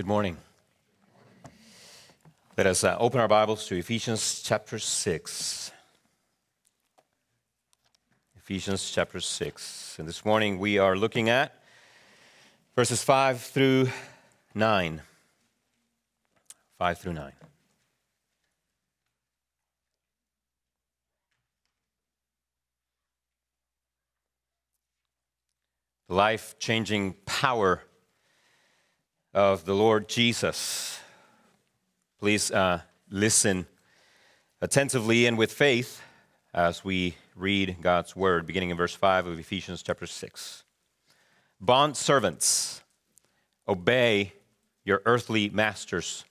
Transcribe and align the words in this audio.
Good 0.00 0.06
morning. 0.06 0.38
Let 2.56 2.66
us 2.66 2.84
uh, 2.84 2.96
open 2.98 3.20
our 3.20 3.28
Bibles 3.28 3.66
to 3.66 3.76
Ephesians 3.76 4.40
chapter 4.42 4.78
6. 4.78 5.72
Ephesians 8.34 8.90
chapter 8.90 9.20
6. 9.20 9.96
And 9.98 10.08
this 10.08 10.24
morning 10.24 10.58
we 10.58 10.78
are 10.78 10.96
looking 10.96 11.28
at 11.28 11.54
verses 12.74 13.02
5 13.02 13.42
through 13.42 13.90
9. 14.54 15.02
5 16.78 16.98
through 16.98 17.12
9. 17.12 17.32
Life 26.08 26.58
changing 26.58 27.16
power 27.26 27.82
of 29.32 29.64
the 29.64 29.74
Lord 29.74 30.08
Jesus. 30.08 30.98
Please 32.18 32.50
uh, 32.50 32.80
listen 33.08 33.66
attentively 34.60 35.26
and 35.26 35.38
with 35.38 35.52
faith 35.52 36.02
as 36.52 36.84
we 36.84 37.14
read 37.36 37.76
God's 37.80 38.16
word, 38.16 38.44
beginning 38.44 38.70
in 38.70 38.76
verse 38.76 38.94
5 38.94 39.28
of 39.28 39.38
Ephesians 39.38 39.82
chapter 39.82 40.06
6. 40.06 40.64
Bond 41.60 41.96
servants, 41.96 42.82
obey 43.68 44.32
your 44.84 45.00
earthly 45.06 45.48
masters 45.48 46.24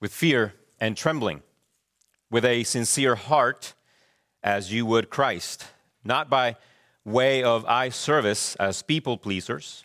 with 0.00 0.12
fear 0.12 0.54
and 0.80 0.96
trembling, 0.96 1.40
with 2.30 2.44
a 2.44 2.64
sincere 2.64 3.14
heart 3.14 3.74
as 4.42 4.72
you 4.72 4.84
would 4.86 5.08
Christ, 5.08 5.66
not 6.02 6.28
by 6.28 6.56
way 7.04 7.44
of 7.44 7.64
eye 7.66 7.90
service 7.90 8.56
as 8.56 8.82
people 8.82 9.16
pleasers 9.16 9.84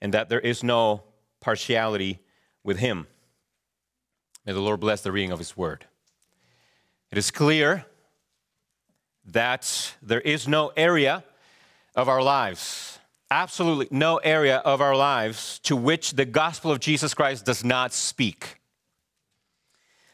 and 0.00 0.14
that 0.14 0.28
there 0.28 0.40
is 0.40 0.62
no 0.62 1.02
partiality 1.40 2.20
with 2.64 2.78
him. 2.78 3.06
May 4.44 4.52
the 4.52 4.60
Lord 4.60 4.80
bless 4.80 5.02
the 5.02 5.12
reading 5.12 5.32
of 5.32 5.38
his 5.38 5.56
word. 5.56 5.86
It 7.10 7.18
is 7.18 7.30
clear 7.30 7.86
that 9.26 9.94
there 10.02 10.20
is 10.20 10.48
no 10.48 10.72
area 10.76 11.24
of 11.94 12.08
our 12.08 12.22
lives, 12.22 12.98
absolutely 13.30 13.88
no 13.90 14.16
area 14.18 14.58
of 14.58 14.80
our 14.80 14.96
lives 14.96 15.58
to 15.64 15.76
which 15.76 16.12
the 16.12 16.24
gospel 16.24 16.70
of 16.70 16.80
Jesus 16.80 17.14
Christ 17.14 17.44
does 17.44 17.64
not 17.64 17.92
speak. 17.92 18.60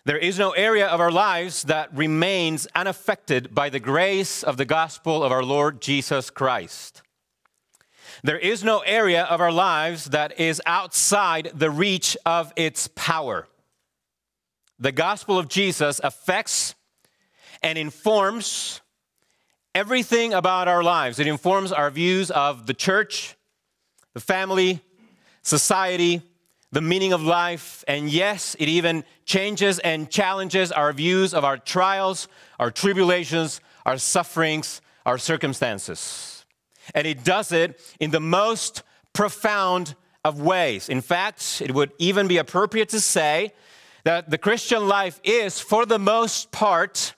There 0.05 0.19
is 0.19 0.39
no 0.39 0.53
area 0.53 0.87
of 0.87 1.01
our 1.01 1.11
lives 1.11 1.65
that 1.65 1.95
remains 1.97 2.69
unaffected 2.75 3.55
by 3.55 3.71
the 3.71 3.81
grace 3.81 4.43
of 4.43 4.57
the 4.57 4.65
gospel 4.65 5.25
of 5.25 5.33
our 5.33 5.43
Lord 5.43 5.83
Jesus 5.83 6.31
Christ. 6.31 7.03
There 8.27 8.37
is 8.37 8.65
no 8.65 8.81
area 8.81 9.23
of 9.23 9.41
our 9.41 9.53
lives 9.53 10.07
that 10.07 10.41
is 10.41 10.61
outside 10.67 11.53
the 11.55 11.71
reach 11.71 12.17
of 12.27 12.53
its 12.57 12.89
power. 12.97 13.47
The 14.81 14.91
gospel 14.91 15.39
of 15.39 15.47
Jesus 15.47 16.01
affects 16.03 16.75
and 17.63 17.79
informs 17.79 18.81
everything 19.77 20.35
about 20.35 20.67
our 20.67 20.83
lives. 20.83 21.21
It 21.21 21.29
informs 21.29 21.71
our 21.71 21.89
views 21.89 22.33
of 22.33 22.67
the 22.67 22.75
church, 22.75 23.37
the 24.13 24.19
family, 24.19 24.81
society, 25.43 26.21
the 26.73 26.81
meaning 26.81 27.13
of 27.13 27.23
life, 27.23 27.85
and 27.87 28.11
yes, 28.11 28.57
it 28.59 28.69
even 28.69 29.05
changes 29.25 29.79
and 29.79 30.11
challenges 30.11 30.73
our 30.73 30.93
views 30.93 31.33
of 31.33 31.45
our 31.45 31.59
trials, 31.59 32.27
our 32.59 32.73
tribulations, 32.73 33.61
our 33.85 33.99
sufferings, 33.99 34.81
our 35.05 35.17
circumstances. 35.17 36.36
And 36.95 37.07
it 37.07 37.25
does 37.25 37.53
it 37.53 37.81
in 38.01 38.11
the 38.11 38.21
most 38.21 38.83
profound 39.13 39.95
of 40.25 40.41
ways. 40.41 40.89
In 40.89 41.01
fact, 41.01 41.63
it 41.65 41.73
would 41.73 41.93
even 41.99 42.29
be 42.29 42.39
appropriate 42.39 42.89
to 42.91 43.01
say 43.01 43.53
that 44.05 44.31
the 44.31 44.39
Christian 44.39 44.89
life 44.89 45.21
is, 45.25 45.61
for 45.61 45.87
the 45.87 45.99
most 45.99 46.53
part, 46.53 47.15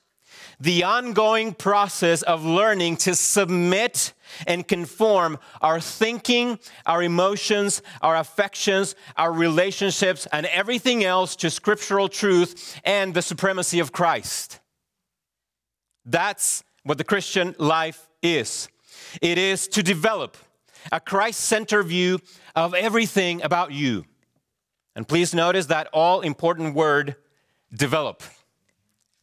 the 0.60 0.82
ongoing 0.82 1.52
process 1.54 2.22
of 2.22 2.44
learning 2.44 2.96
to 2.96 3.14
submit 3.14 4.12
and 4.46 4.66
conform 4.66 5.38
our 5.60 5.80
thinking, 5.80 6.58
our 6.84 7.02
emotions, 7.02 7.80
our 8.02 8.16
affections, 8.16 8.94
our 9.16 9.32
relationships, 9.32 10.26
and 10.32 10.46
everything 10.46 11.04
else 11.04 11.36
to 11.36 11.50
scriptural 11.50 12.08
truth 12.08 12.80
and 12.84 13.14
the 13.14 13.22
supremacy 13.22 13.78
of 13.78 13.92
Christ. 13.92 14.60
That's 16.04 16.64
what 16.82 16.98
the 16.98 17.04
Christian 17.04 17.54
life 17.58 18.08
is. 18.22 18.68
It 19.20 19.38
is 19.38 19.68
to 19.68 19.82
develop 19.82 20.36
a 20.92 21.00
Christ 21.00 21.40
centered 21.40 21.84
view 21.84 22.20
of 22.54 22.74
everything 22.74 23.42
about 23.42 23.72
you. 23.72 24.04
And 24.94 25.06
please 25.06 25.34
notice 25.34 25.66
that 25.66 25.88
all 25.92 26.22
important 26.22 26.74
word 26.74 27.16
develop. 27.72 28.22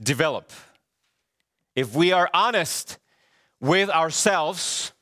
Develop. 0.02 0.52
If 1.76 1.94
we 1.94 2.12
are 2.12 2.30
honest 2.34 2.98
with 3.60 3.90
ourselves, 3.90 4.94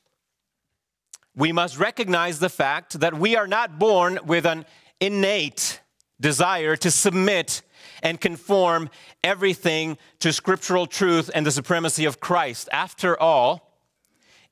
we 1.36 1.52
must 1.52 1.78
recognize 1.78 2.38
the 2.38 2.48
fact 2.48 3.00
that 3.00 3.14
we 3.14 3.36
are 3.36 3.46
not 3.46 3.78
born 3.78 4.18
with 4.24 4.46
an 4.46 4.64
innate 5.00 5.80
desire 6.20 6.76
to 6.76 6.90
submit 6.90 7.62
and 8.02 8.20
conform 8.20 8.88
everything 9.22 9.98
to 10.20 10.32
scriptural 10.32 10.86
truth 10.86 11.30
and 11.34 11.46
the 11.46 11.50
supremacy 11.50 12.04
of 12.04 12.20
Christ. 12.20 12.68
After 12.72 13.20
all, 13.20 13.63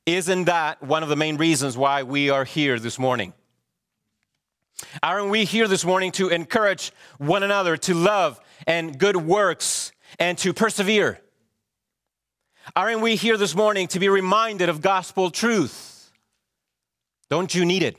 isn't 0.06 0.44
that 0.44 0.82
one 0.82 1.02
of 1.02 1.08
the 1.08 1.16
main 1.16 1.36
reasons 1.36 1.76
why 1.76 2.02
we 2.02 2.30
are 2.30 2.44
here 2.44 2.78
this 2.78 2.98
morning? 2.98 3.32
Aren't 5.02 5.30
we 5.30 5.44
here 5.44 5.68
this 5.68 5.84
morning 5.84 6.10
to 6.12 6.28
encourage 6.28 6.92
one 7.18 7.42
another 7.42 7.76
to 7.76 7.94
love 7.94 8.40
and 8.66 8.98
good 8.98 9.16
works 9.16 9.92
and 10.18 10.36
to 10.38 10.52
persevere? 10.52 11.20
Aren't 12.74 13.00
we 13.00 13.16
here 13.16 13.36
this 13.36 13.54
morning 13.54 13.86
to 13.88 14.00
be 14.00 14.08
reminded 14.08 14.68
of 14.68 14.80
gospel 14.80 15.30
truth? 15.30 16.10
Don't 17.28 17.54
you 17.54 17.64
need 17.64 17.82
it? 17.82 17.96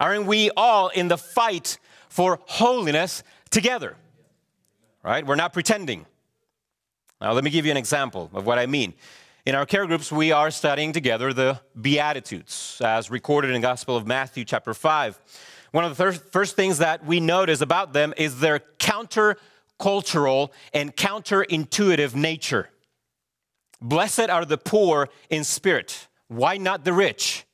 Aren't 0.00 0.26
we 0.26 0.50
all 0.56 0.88
in 0.88 1.08
the 1.08 1.18
fight 1.18 1.78
for 2.08 2.40
holiness 2.46 3.22
together? 3.50 3.96
Right? 5.02 5.26
We're 5.26 5.36
not 5.36 5.52
pretending. 5.52 6.06
Now, 7.20 7.32
let 7.32 7.44
me 7.44 7.50
give 7.50 7.64
you 7.64 7.70
an 7.70 7.76
example 7.76 8.30
of 8.34 8.44
what 8.46 8.58
I 8.58 8.66
mean. 8.66 8.94
In 9.46 9.54
our 9.54 9.64
care 9.64 9.86
groups, 9.86 10.10
we 10.10 10.32
are 10.32 10.50
studying 10.50 10.92
together 10.92 11.32
the 11.32 11.60
Beatitudes, 11.80 12.82
as 12.84 13.12
recorded 13.12 13.52
in 13.52 13.60
the 13.60 13.60
Gospel 13.60 13.96
of 13.96 14.04
Matthew, 14.04 14.44
chapter 14.44 14.74
5. 14.74 15.20
One 15.70 15.84
of 15.84 15.96
the 15.96 16.12
first 16.32 16.56
things 16.56 16.78
that 16.78 17.06
we 17.06 17.20
notice 17.20 17.60
about 17.60 17.92
them 17.92 18.12
is 18.16 18.40
their 18.40 18.58
counter-cultural 18.80 20.52
and 20.74 20.96
counterintuitive 20.96 22.16
nature. 22.16 22.70
Blessed 23.80 24.30
are 24.30 24.44
the 24.44 24.58
poor 24.58 25.10
in 25.30 25.44
spirit. 25.44 26.08
Why 26.26 26.56
not 26.56 26.84
the 26.84 26.92
rich? 26.92 27.44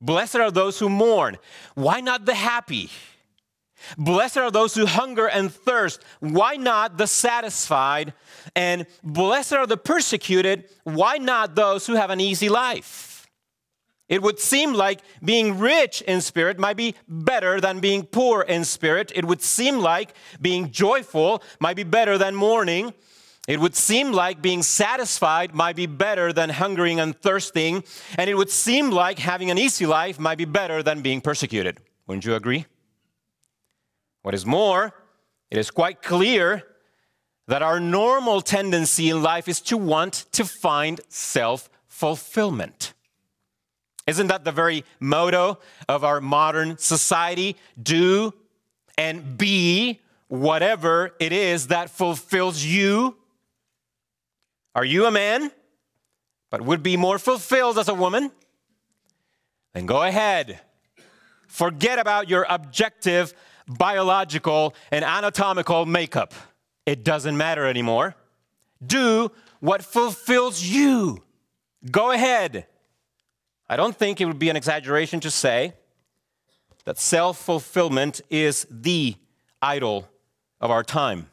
Blessed 0.00 0.36
are 0.36 0.50
those 0.50 0.78
who 0.78 0.88
mourn. 0.88 1.36
Why 1.74 2.00
not 2.00 2.24
the 2.24 2.34
happy? 2.34 2.88
Blessed 3.98 4.38
are 4.38 4.50
those 4.50 4.74
who 4.74 4.86
hunger 4.86 5.26
and 5.28 5.52
thirst. 5.52 6.02
Why 6.20 6.56
not 6.56 6.98
the 6.98 7.06
satisfied? 7.06 8.12
And 8.54 8.86
blessed 9.02 9.54
are 9.54 9.66
the 9.66 9.76
persecuted. 9.76 10.68
Why 10.84 11.18
not 11.18 11.54
those 11.54 11.86
who 11.86 11.94
have 11.94 12.10
an 12.10 12.20
easy 12.20 12.48
life? 12.48 13.12
It 14.08 14.20
would 14.20 14.38
seem 14.38 14.74
like 14.74 15.00
being 15.24 15.58
rich 15.58 16.02
in 16.02 16.20
spirit 16.20 16.58
might 16.58 16.76
be 16.76 16.94
better 17.08 17.62
than 17.62 17.80
being 17.80 18.04
poor 18.04 18.42
in 18.42 18.64
spirit. 18.64 19.10
It 19.14 19.24
would 19.24 19.40
seem 19.40 19.78
like 19.78 20.14
being 20.38 20.70
joyful 20.70 21.42
might 21.60 21.76
be 21.76 21.82
better 21.84 22.18
than 22.18 22.34
mourning. 22.34 22.92
It 23.48 23.58
would 23.58 23.74
seem 23.74 24.12
like 24.12 24.42
being 24.42 24.62
satisfied 24.62 25.54
might 25.54 25.76
be 25.76 25.86
better 25.86 26.32
than 26.32 26.50
hungering 26.50 27.00
and 27.00 27.18
thirsting. 27.18 27.84
And 28.18 28.28
it 28.28 28.34
would 28.34 28.50
seem 28.50 28.90
like 28.90 29.18
having 29.18 29.50
an 29.50 29.58
easy 29.58 29.86
life 29.86 30.20
might 30.20 30.38
be 30.38 30.44
better 30.44 30.82
than 30.82 31.00
being 31.00 31.20
persecuted. 31.20 31.78
Wouldn't 32.06 32.24
you 32.24 32.34
agree? 32.34 32.66
What 34.22 34.34
is 34.34 34.46
more, 34.46 34.94
it 35.50 35.58
is 35.58 35.70
quite 35.70 36.02
clear 36.02 36.64
that 37.48 37.62
our 37.62 37.80
normal 37.80 38.40
tendency 38.40 39.10
in 39.10 39.22
life 39.22 39.48
is 39.48 39.60
to 39.60 39.76
want 39.76 40.26
to 40.32 40.44
find 40.44 41.00
self 41.08 41.68
fulfillment. 41.88 42.94
Isn't 44.06 44.28
that 44.28 44.44
the 44.44 44.52
very 44.52 44.84
motto 44.98 45.58
of 45.88 46.04
our 46.04 46.20
modern 46.20 46.78
society? 46.78 47.56
Do 47.80 48.34
and 48.98 49.36
be 49.38 50.00
whatever 50.28 51.14
it 51.18 51.32
is 51.32 51.68
that 51.68 51.90
fulfills 51.90 52.64
you. 52.64 53.16
Are 54.74 54.84
you 54.84 55.06
a 55.06 55.10
man, 55.10 55.50
but 56.50 56.62
would 56.62 56.82
be 56.82 56.96
more 56.96 57.18
fulfilled 57.18 57.78
as 57.78 57.88
a 57.88 57.94
woman? 57.94 58.30
Then 59.74 59.86
go 59.86 60.02
ahead. 60.02 60.60
Forget 61.46 61.98
about 61.98 62.28
your 62.28 62.46
objective 62.48 63.34
biological 63.66 64.74
and 64.90 65.04
anatomical 65.04 65.86
makeup. 65.86 66.34
It 66.86 67.04
doesn't 67.04 67.36
matter 67.36 67.66
anymore. 67.66 68.14
Do 68.84 69.30
what 69.60 69.82
fulfills 69.82 70.62
you. 70.62 71.22
Go 71.90 72.10
ahead. 72.10 72.66
I 73.68 73.76
don't 73.76 73.96
think 73.96 74.20
it 74.20 74.26
would 74.26 74.38
be 74.38 74.50
an 74.50 74.56
exaggeration 74.56 75.20
to 75.20 75.30
say 75.30 75.74
that 76.84 76.98
self 76.98 77.38
fulfillment 77.38 78.20
is 78.28 78.66
the 78.70 79.14
idol 79.60 80.08
of 80.60 80.70
our 80.70 80.82
time. 80.82 81.28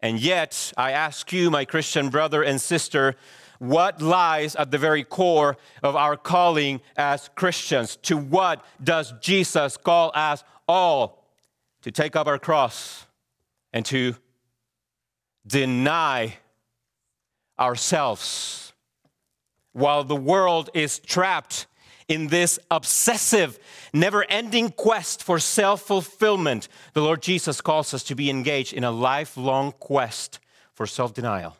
And 0.00 0.20
yet, 0.20 0.72
I 0.76 0.92
ask 0.92 1.32
you, 1.32 1.50
my 1.50 1.64
Christian 1.64 2.08
brother 2.08 2.42
and 2.42 2.60
sister, 2.60 3.14
what 3.58 4.02
lies 4.02 4.56
at 4.56 4.72
the 4.72 4.78
very 4.78 5.04
core 5.04 5.56
of 5.82 5.94
our 5.94 6.16
calling 6.16 6.80
as 6.96 7.30
Christians? 7.36 7.96
To 8.02 8.16
what 8.16 8.64
does 8.82 9.14
Jesus 9.20 9.76
call 9.76 10.10
us 10.14 10.42
all? 10.66 11.21
To 11.82 11.90
take 11.90 12.16
up 12.16 12.26
our 12.26 12.38
cross 12.38 13.06
and 13.72 13.84
to 13.86 14.14
deny 15.46 16.36
ourselves 17.58 18.72
while 19.72 20.04
the 20.04 20.16
world 20.16 20.70
is 20.74 20.98
trapped 20.98 21.66
in 22.08 22.28
this 22.28 22.58
obsessive, 22.70 23.58
never 23.92 24.24
ending 24.24 24.70
quest 24.70 25.22
for 25.22 25.38
self 25.38 25.82
fulfillment, 25.82 26.68
the 26.92 27.02
Lord 27.02 27.22
Jesus 27.22 27.60
calls 27.60 27.94
us 27.94 28.02
to 28.04 28.14
be 28.14 28.28
engaged 28.28 28.72
in 28.72 28.84
a 28.84 28.90
lifelong 28.90 29.72
quest 29.72 30.38
for 30.74 30.86
self 30.86 31.14
denial. 31.14 31.56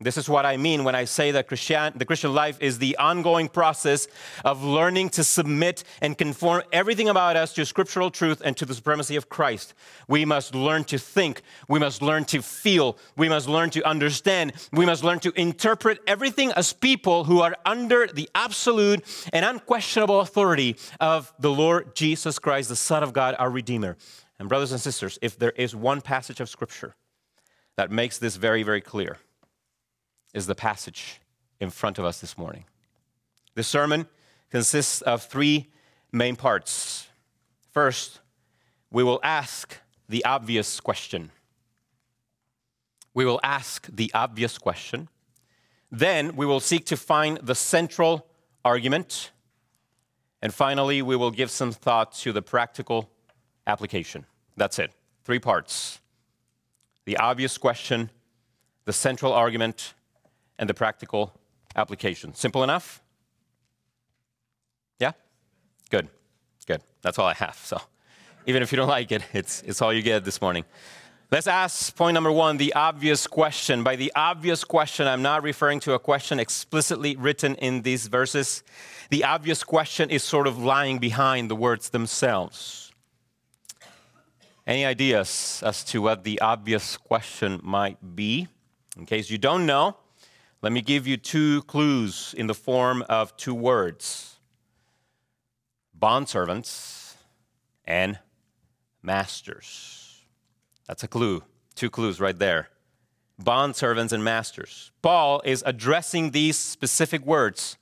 This 0.00 0.16
is 0.16 0.28
what 0.28 0.46
I 0.46 0.56
mean 0.56 0.84
when 0.84 0.94
I 0.94 1.06
say 1.06 1.32
that 1.32 1.48
Christian, 1.48 1.92
the 1.96 2.04
Christian 2.04 2.32
life 2.32 2.56
is 2.60 2.78
the 2.78 2.96
ongoing 2.98 3.48
process 3.48 4.06
of 4.44 4.62
learning 4.62 5.08
to 5.10 5.24
submit 5.24 5.82
and 6.00 6.16
conform 6.16 6.62
everything 6.72 7.08
about 7.08 7.36
us 7.36 7.52
to 7.54 7.66
scriptural 7.66 8.08
truth 8.08 8.40
and 8.44 8.56
to 8.58 8.64
the 8.64 8.74
supremacy 8.74 9.16
of 9.16 9.28
Christ. 9.28 9.74
We 10.06 10.24
must 10.24 10.54
learn 10.54 10.84
to 10.84 10.98
think. 10.98 11.42
We 11.68 11.80
must 11.80 12.00
learn 12.00 12.26
to 12.26 12.42
feel. 12.42 12.96
We 13.16 13.28
must 13.28 13.48
learn 13.48 13.70
to 13.70 13.84
understand. 13.84 14.52
We 14.72 14.86
must 14.86 15.02
learn 15.02 15.18
to 15.18 15.32
interpret 15.32 15.98
everything 16.06 16.52
as 16.52 16.72
people 16.72 17.24
who 17.24 17.40
are 17.40 17.56
under 17.66 18.06
the 18.06 18.30
absolute 18.36 19.04
and 19.32 19.44
unquestionable 19.44 20.20
authority 20.20 20.76
of 21.00 21.32
the 21.40 21.50
Lord 21.50 21.96
Jesus 21.96 22.38
Christ, 22.38 22.68
the 22.68 22.76
Son 22.76 23.02
of 23.02 23.12
God, 23.12 23.34
our 23.40 23.50
Redeemer. 23.50 23.96
And, 24.38 24.48
brothers 24.48 24.70
and 24.70 24.80
sisters, 24.80 25.18
if 25.22 25.36
there 25.36 25.50
is 25.56 25.74
one 25.74 26.02
passage 26.02 26.38
of 26.38 26.48
Scripture 26.48 26.94
that 27.76 27.90
makes 27.90 28.18
this 28.18 28.36
very, 28.36 28.62
very 28.62 28.80
clear, 28.80 29.18
is 30.34 30.46
the 30.46 30.54
passage 30.54 31.20
in 31.60 31.70
front 31.70 31.98
of 31.98 32.04
us 32.04 32.20
this 32.20 32.36
morning. 32.36 32.64
The 33.54 33.62
sermon 33.62 34.06
consists 34.50 35.02
of 35.02 35.22
three 35.22 35.68
main 36.12 36.36
parts. 36.36 37.08
First, 37.72 38.20
we 38.90 39.02
will 39.02 39.20
ask 39.22 39.76
the 40.08 40.24
obvious 40.24 40.80
question. 40.80 41.30
We 43.14 43.24
will 43.24 43.40
ask 43.42 43.88
the 43.92 44.10
obvious 44.14 44.58
question. 44.58 45.08
Then 45.90 46.36
we 46.36 46.46
will 46.46 46.60
seek 46.60 46.86
to 46.86 46.96
find 46.96 47.38
the 47.38 47.54
central 47.54 48.26
argument. 48.64 49.30
And 50.40 50.54
finally, 50.54 51.02
we 51.02 51.16
will 51.16 51.30
give 51.30 51.50
some 51.50 51.72
thought 51.72 52.12
to 52.16 52.32
the 52.32 52.42
practical 52.42 53.10
application. 53.66 54.24
That's 54.56 54.78
it. 54.78 54.92
Three 55.24 55.38
parts 55.38 56.00
the 57.04 57.16
obvious 57.16 57.56
question, 57.56 58.10
the 58.84 58.92
central 58.92 59.32
argument, 59.32 59.94
and 60.58 60.68
the 60.68 60.74
practical 60.74 61.32
application. 61.76 62.34
Simple 62.34 62.62
enough? 62.64 63.02
Yeah? 64.98 65.12
Good. 65.90 66.08
Good. 66.66 66.82
That's 67.02 67.18
all 67.18 67.26
I 67.26 67.34
have. 67.34 67.56
So 67.56 67.80
even 68.46 68.62
if 68.62 68.72
you 68.72 68.76
don't 68.76 68.88
like 68.88 69.12
it, 69.12 69.22
it's, 69.32 69.62
it's 69.62 69.80
all 69.80 69.92
you 69.92 70.02
get 70.02 70.24
this 70.24 70.40
morning. 70.40 70.64
Let's 71.30 71.46
ask 71.46 71.94
point 71.94 72.14
number 72.14 72.32
one 72.32 72.56
the 72.56 72.72
obvious 72.72 73.26
question. 73.26 73.82
By 73.82 73.96
the 73.96 74.10
obvious 74.16 74.64
question, 74.64 75.06
I'm 75.06 75.20
not 75.20 75.42
referring 75.42 75.80
to 75.80 75.92
a 75.92 75.98
question 75.98 76.40
explicitly 76.40 77.16
written 77.16 77.54
in 77.56 77.82
these 77.82 78.06
verses. 78.06 78.62
The 79.10 79.24
obvious 79.24 79.62
question 79.62 80.08
is 80.08 80.22
sort 80.22 80.46
of 80.46 80.58
lying 80.58 80.98
behind 80.98 81.50
the 81.50 81.54
words 81.54 81.90
themselves. 81.90 82.92
Any 84.66 84.86
ideas 84.86 85.62
as 85.64 85.84
to 85.84 86.00
what 86.00 86.24
the 86.24 86.40
obvious 86.40 86.96
question 86.96 87.60
might 87.62 88.16
be? 88.16 88.48
In 88.96 89.06
case 89.06 89.30
you 89.30 89.38
don't 89.38 89.66
know, 89.66 89.96
let 90.60 90.72
me 90.72 90.80
give 90.80 91.06
you 91.06 91.16
two 91.16 91.62
clues 91.62 92.34
in 92.36 92.48
the 92.48 92.54
form 92.54 93.04
of 93.08 93.36
two 93.36 93.54
words 93.54 94.36
bondservants 95.98 97.14
and 97.84 98.18
masters. 99.02 100.22
That's 100.86 101.02
a 101.02 101.08
clue. 101.08 101.42
Two 101.74 101.90
clues 101.90 102.20
right 102.20 102.38
there. 102.38 102.68
Bondservants 103.42 104.12
and 104.12 104.22
masters. 104.22 104.90
Paul 105.02 105.42
is 105.44 105.62
addressing 105.66 106.30
these 106.30 106.56
specific 106.56 107.24
words 107.24 107.76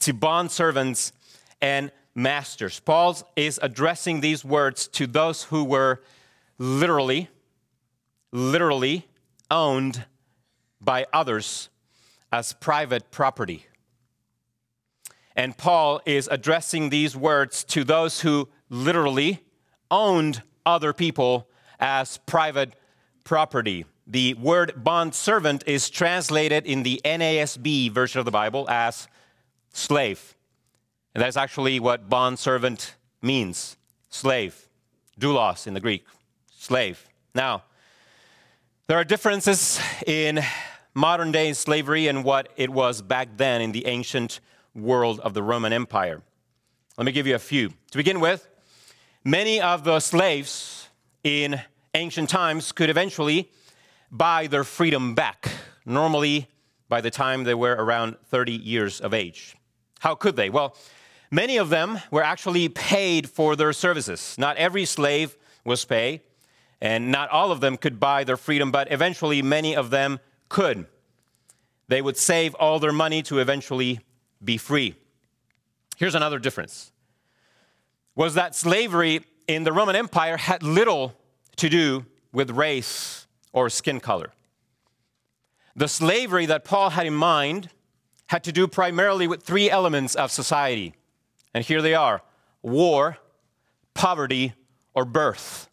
to 0.00 0.12
bondservants 0.14 1.12
and 1.60 1.90
masters. 2.14 2.80
Paul 2.80 3.16
is 3.36 3.58
addressing 3.62 4.20
these 4.20 4.44
words 4.44 4.88
to 4.88 5.06
those 5.06 5.44
who 5.44 5.64
were 5.64 6.02
literally, 6.58 7.28
literally 8.32 9.06
owned 9.50 10.04
by 10.80 11.06
others 11.12 11.68
as 12.32 12.52
private 12.54 13.10
property. 13.10 13.66
And 15.36 15.56
Paul 15.56 16.00
is 16.06 16.28
addressing 16.30 16.90
these 16.90 17.16
words 17.16 17.64
to 17.64 17.84
those 17.84 18.20
who 18.20 18.48
literally 18.68 19.42
owned 19.90 20.42
other 20.66 20.92
people 20.92 21.48
as 21.78 22.18
private 22.26 22.74
property. 23.24 23.86
The 24.06 24.34
word 24.34 24.82
bond 24.82 25.14
servant 25.14 25.64
is 25.66 25.88
translated 25.88 26.66
in 26.66 26.82
the 26.82 27.00
NASB 27.04 27.92
version 27.92 28.18
of 28.18 28.24
the 28.24 28.30
Bible 28.30 28.68
as 28.68 29.08
slave. 29.72 30.34
And 31.14 31.22
that's 31.22 31.36
actually 31.36 31.80
what 31.80 32.08
bond 32.08 32.38
servant 32.38 32.96
means 33.22 33.76
slave. 34.08 34.68
Doulos 35.18 35.66
in 35.66 35.74
the 35.74 35.80
Greek, 35.80 36.04
slave. 36.50 37.06
Now, 37.34 37.64
there 38.86 38.98
are 38.98 39.04
differences 39.04 39.80
in 40.06 40.40
modern 40.94 41.32
day 41.32 41.52
slavery 41.52 42.08
and 42.08 42.24
what 42.24 42.48
it 42.56 42.70
was 42.70 43.02
back 43.02 43.28
then 43.36 43.60
in 43.60 43.72
the 43.72 43.86
ancient 43.86 44.40
world 44.74 45.20
of 45.20 45.34
the 45.34 45.42
Roman 45.42 45.72
Empire. 45.72 46.22
Let 46.96 47.04
me 47.04 47.12
give 47.12 47.26
you 47.26 47.34
a 47.34 47.40
few. 47.40 47.70
To 47.92 47.96
begin 47.96 48.20
with, 48.20 48.48
many 49.24 49.60
of 49.60 49.84
the 49.84 50.00
slaves 50.00 50.88
in 51.22 51.60
ancient 51.94 52.28
times 52.28 52.72
could 52.72 52.90
eventually 52.90 53.50
buy 54.10 54.46
their 54.46 54.64
freedom 54.64 55.14
back, 55.14 55.48
normally 55.84 56.48
by 56.88 57.00
the 57.00 57.10
time 57.10 57.44
they 57.44 57.54
were 57.54 57.72
around 57.72 58.16
30 58.26 58.52
years 58.52 59.00
of 59.00 59.14
age. 59.14 59.56
How 60.00 60.14
could 60.14 60.36
they? 60.36 60.50
Well, 60.50 60.76
many 61.30 61.56
of 61.56 61.70
them 61.70 62.00
were 62.10 62.22
actually 62.22 62.68
paid 62.68 63.30
for 63.30 63.54
their 63.54 63.72
services. 63.72 64.34
Not 64.38 64.56
every 64.56 64.84
slave 64.84 65.36
was 65.64 65.84
paid, 65.84 66.22
and 66.80 67.12
not 67.12 67.30
all 67.30 67.52
of 67.52 67.60
them 67.60 67.76
could 67.76 68.00
buy 68.00 68.24
their 68.24 68.36
freedom, 68.36 68.72
but 68.72 68.90
eventually 68.90 69.42
many 69.42 69.76
of 69.76 69.90
them 69.90 70.18
could. 70.50 70.86
They 71.88 72.02
would 72.02 72.18
save 72.18 72.54
all 72.56 72.78
their 72.78 72.92
money 72.92 73.22
to 73.22 73.38
eventually 73.38 74.00
be 74.44 74.58
free. 74.58 74.94
Here's 75.96 76.14
another 76.14 76.38
difference. 76.38 76.92
Was 78.14 78.34
that 78.34 78.54
slavery 78.54 79.24
in 79.50 79.64
the 79.64 79.72
Roman 79.72 79.96
Empire 79.96 80.36
had 80.36 80.62
little 80.62 81.14
to 81.56 81.68
do 81.68 82.06
with 82.32 82.50
race 82.50 83.26
or 83.52 83.68
skin 83.68 83.98
color. 83.98 84.32
The 85.74 85.88
slavery 85.88 86.46
that 86.46 86.64
Paul 86.64 86.90
had 86.90 87.06
in 87.06 87.14
mind 87.14 87.70
had 88.28 88.44
to 88.44 88.52
do 88.52 88.68
primarily 88.68 89.26
with 89.26 89.42
three 89.42 89.68
elements 89.68 90.14
of 90.14 90.30
society. 90.30 90.94
And 91.52 91.64
here 91.64 91.82
they 91.82 91.94
are 91.94 92.22
war, 92.62 93.18
poverty, 93.94 94.52
or 94.94 95.04
birth. 95.04 95.68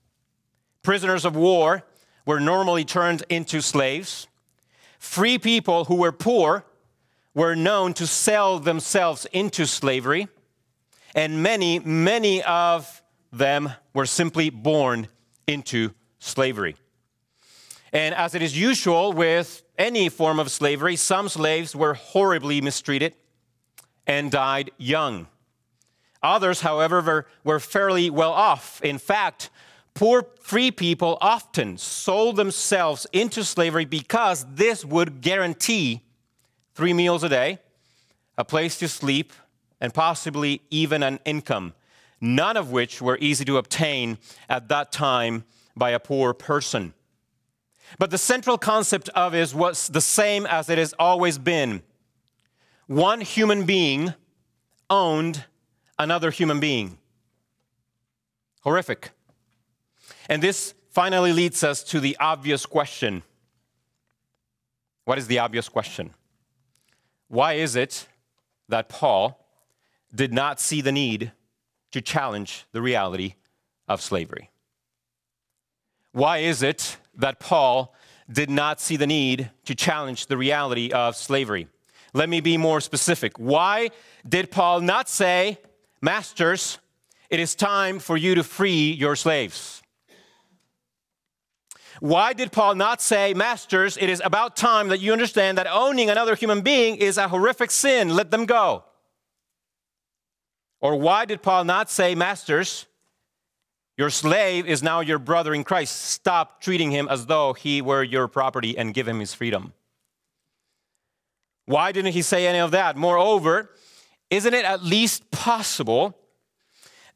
Prisoners 0.81 1.24
of 1.24 1.36
war 1.36 1.84
were 2.25 2.39
normally 2.39 2.84
turned 2.84 3.24
into 3.29 3.62
slaves. 3.62 4.27
Free 5.00 5.38
people 5.38 5.86
who 5.86 5.96
were 5.96 6.12
poor 6.12 6.66
were 7.34 7.56
known 7.56 7.94
to 7.94 8.08
sell 8.08 8.60
themselves 8.60 9.27
into 9.32 9.66
slavery, 9.66 10.27
and 11.13 11.44
many, 11.44 11.80
many 11.80 12.42
of 12.44 13.01
them 13.32 13.72
were 13.94 14.06
simply 14.06 14.50
born 14.50 15.08
into 15.46 15.92
slavery. 16.20 16.75
And 17.94 18.13
as 18.16 18.36
it 18.36 18.42
is 18.42 18.58
usual 18.58 19.13
with 19.13 19.63
any 19.77 20.10
form 20.10 20.39
of 20.39 20.51
slavery, 20.51 20.96
some 20.96 21.30
slaves 21.30 21.75
were 21.75 21.94
horribly 21.94 22.60
mistreated, 22.62 23.13
and 24.06 24.32
died 24.32 24.72
young. 24.77 25.27
Others, 26.24 26.62
however, 26.62 27.27
were, 27.44 27.60
fairly 27.60 28.10
well 28.10 28.32
off. 28.32 28.82
In 28.82 28.98
fact, 28.98 29.50
poor 29.98 30.27
free 30.39 30.70
people 30.70 31.18
often 31.22 31.75
sold 31.75 32.36
themselves 32.36 33.08
into 33.13 33.44
slavery 33.44 33.84
because 33.84 34.46
this 34.54 34.86
would 34.86 35.22
guarantee 35.22 36.04
three 36.75 36.94
meals 36.94 37.24
a 37.24 37.30
day, 37.30 37.58
a 38.38 38.46
place 38.46 38.77
to 38.77 38.88
sleep, 38.88 39.34
and 39.82 39.96
possibly 39.96 40.62
even 40.70 41.01
an 41.01 41.20
income, 41.25 41.74
none 42.22 42.56
of 42.56 42.70
which 42.70 43.01
were 43.01 43.18
easy 43.20 43.44
to 43.44 43.58
obtain 43.58 44.20
at 44.48 44.68
that 44.68 44.92
time 44.92 45.44
by 45.75 45.89
a 45.89 46.00
poor 46.00 46.32
person. 46.32 46.94
But 47.98 48.12
the 48.12 48.20
central 48.20 48.60
concept 48.60 49.10
of 49.10 49.34
it 49.34 49.51
was 49.56 49.88
the 49.88 50.01
same 50.01 50.46
as 50.46 50.70
it 50.70 50.77
has 50.77 50.94
always 51.00 51.39
been. 51.39 51.82
One 52.86 53.20
human 53.20 53.66
being 53.66 54.13
owned 54.92 55.46
another 55.98 56.30
human 56.30 56.60
being. 56.60 57.00
Horrific. 58.62 59.10
And 60.29 60.41
this 60.41 60.74
finally 60.89 61.34
leads 61.34 61.63
us 61.63 61.84
to 61.84 62.00
the 62.00 62.17
obvious 62.19 62.65
question. 62.65 63.24
What 65.05 65.17
is 65.17 65.27
the 65.27 65.39
obvious 65.39 65.69
question? 65.69 66.13
Why 67.29 67.53
is 67.53 67.75
it 67.75 68.07
that 68.69 68.89
Paul 68.89 69.46
did 70.13 70.34
not 70.34 70.60
see 70.60 70.81
the 70.81 70.91
need 70.91 71.31
to 71.91 72.01
challenge 72.01 72.65
the 72.72 72.81
reality 72.81 73.36
of 73.88 74.01
slavery? 74.01 74.50
Why 76.12 76.39
is 76.39 76.63
it 76.63 76.98
that 77.15 77.39
Paul 77.39 77.93
did 78.29 78.50
not 78.50 78.81
see 78.81 78.98
the 78.98 79.07
need 79.07 79.51
to 79.65 79.75
challenge 79.75 80.27
the 80.27 80.38
reality 80.38 80.91
of 80.91 81.15
slavery? 81.15 81.67
Let 82.13 82.29
me 82.29 82.41
be 82.41 82.57
more 82.57 82.81
specific. 82.81 83.38
Why 83.38 83.89
did 84.27 84.51
Paul 84.51 84.81
not 84.81 85.10
say, 85.10 85.60
Masters, 86.01 86.79
it 87.29 87.39
is 87.39 87.55
time 87.55 88.00
for 88.00 88.17
you 88.17 88.36
to 88.36 88.43
free 88.43 88.91
your 88.91 89.15
slaves? 89.15 89.76
Why 92.00 92.34
did 92.34 92.51
Paul 92.51 92.75
not 92.75 93.01
say, 93.01 93.34
Masters, 93.34 93.98
it 93.98 94.10
is 94.10 94.22
about 94.24 94.56
time 94.56 94.89
that 94.89 95.00
you 95.00 95.12
understand 95.12 95.58
that 95.58 95.68
owning 95.68 96.10
another 96.10 96.36
human 96.36 96.62
being 96.62 96.96
is 96.98 97.18
a 97.18 97.27
horrific 97.27 97.72
sin, 97.72 98.10
let 98.10 98.32
them 98.32 98.46
go? 98.46 98.84
Or 100.80 100.96
why 100.96 101.25
did 101.25 101.42
Paul 101.42 101.63
not 101.63 101.89
say, 101.89 102.13
Masters, 102.13 102.86
your 103.98 104.12
slave 104.12 104.68
is 104.68 104.84
now 104.84 105.00
your 105.00 105.18
brother 105.18 105.56
in 105.56 105.63
Christ. 105.63 106.00
Stop 106.00 106.62
treating 106.62 106.92
him 106.92 107.08
as 107.10 107.25
though 107.25 107.54
he 107.54 107.82
were 107.82 108.04
your 108.04 108.27
property 108.27 108.77
and 108.77 108.94
give 108.94 109.08
him 109.08 109.20
his 109.20 109.34
freedom. 109.34 109.74
Why 111.66 111.92
didn't 111.92 112.13
he 112.13 112.22
say 112.22 112.46
any 112.46 112.60
of 112.60 112.72
that? 112.72 112.96
Moreover, 112.96 113.72
isn't 114.30 114.54
it 114.54 114.66
at 114.66 114.84
least 114.84 115.32
possible 115.32 116.16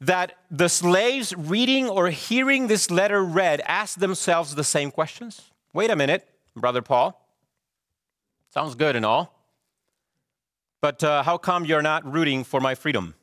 that 0.02 0.34
the 0.50 0.68
slaves 0.68 1.32
reading 1.36 1.88
or 1.88 2.10
hearing 2.10 2.66
this 2.66 2.90
letter 2.90 3.22
read 3.22 3.60
asked 3.66 4.00
themselves 4.00 4.56
the 4.56 4.64
same 4.64 4.90
questions? 4.90 5.52
Wait 5.72 5.90
a 5.90 5.96
minute, 5.96 6.28
Brother 6.56 6.82
Paul. 6.82 7.18
Sounds 8.50 8.74
good 8.74 8.96
and 8.96 9.06
all. 9.06 9.38
But 10.80 11.04
uh, 11.04 11.22
how 11.22 11.38
come 11.38 11.64
you're 11.64 11.82
not 11.82 12.04
rooting 12.04 12.42
for 12.42 12.60
my 12.60 12.74
freedom? 12.74 13.14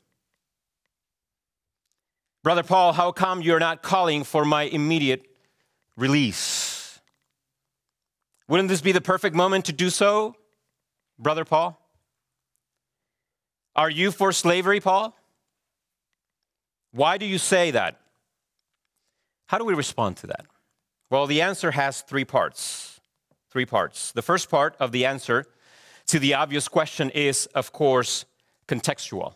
Brother 2.43 2.63
Paul, 2.63 2.93
how 2.93 3.11
come 3.11 3.41
you're 3.41 3.59
not 3.59 3.83
calling 3.83 4.23
for 4.23 4.45
my 4.45 4.63
immediate 4.63 5.25
release? 5.97 7.01
Wouldn't 8.47 8.69
this 8.69 8.79
be 8.79 8.93
the 8.93 9.01
perfect 9.01 9.35
moment 9.35 9.65
to 9.65 9.73
do 9.73 9.89
so, 9.89 10.33
Brother 11.19 11.43
Paul? 11.43 11.77
Are 13.75 13.89
you 13.89 14.11
for 14.11 14.31
slavery, 14.31 14.79
Paul? 14.79 15.13
Why 16.91 17.17
do 17.17 17.25
you 17.25 17.37
say 17.37 17.71
that? 17.71 17.99
How 19.47 19.57
do 19.57 19.65
we 19.65 19.73
respond 19.73 20.17
to 20.17 20.27
that? 20.27 20.45
Well, 21.09 21.27
the 21.27 21.41
answer 21.41 21.71
has 21.71 22.01
three 22.01 22.25
parts. 22.25 22.99
Three 23.51 23.65
parts. 23.65 24.11
The 24.11 24.21
first 24.21 24.49
part 24.49 24.75
of 24.79 24.91
the 24.91 25.05
answer 25.05 25.45
to 26.07 26.19
the 26.19 26.35
obvious 26.35 26.67
question 26.67 27.09
is, 27.11 27.47
of 27.47 27.71
course, 27.71 28.25
contextual. 28.67 29.33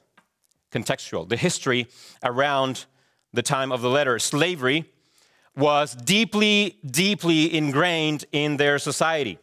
Contextual. 0.72 1.28
The 1.28 1.38
history 1.38 1.88
around 2.24 2.86
the 3.34 3.42
time 3.42 3.72
of 3.72 3.82
the 3.82 3.90
letter. 3.90 4.20
Slavery 4.20 4.86
was 5.56 5.96
deeply, 5.96 6.78
deeply 6.86 7.56
ingrained 7.56 8.26
in 8.32 8.58
their 8.58 8.80
society. 8.80 9.40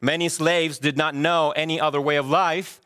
Many 0.00 0.28
slaves 0.28 0.78
did 0.78 0.96
not 0.96 1.14
know 1.14 1.52
any 1.52 1.80
other 1.80 2.00
way 2.00 2.16
of 2.16 2.28
life 2.28 2.80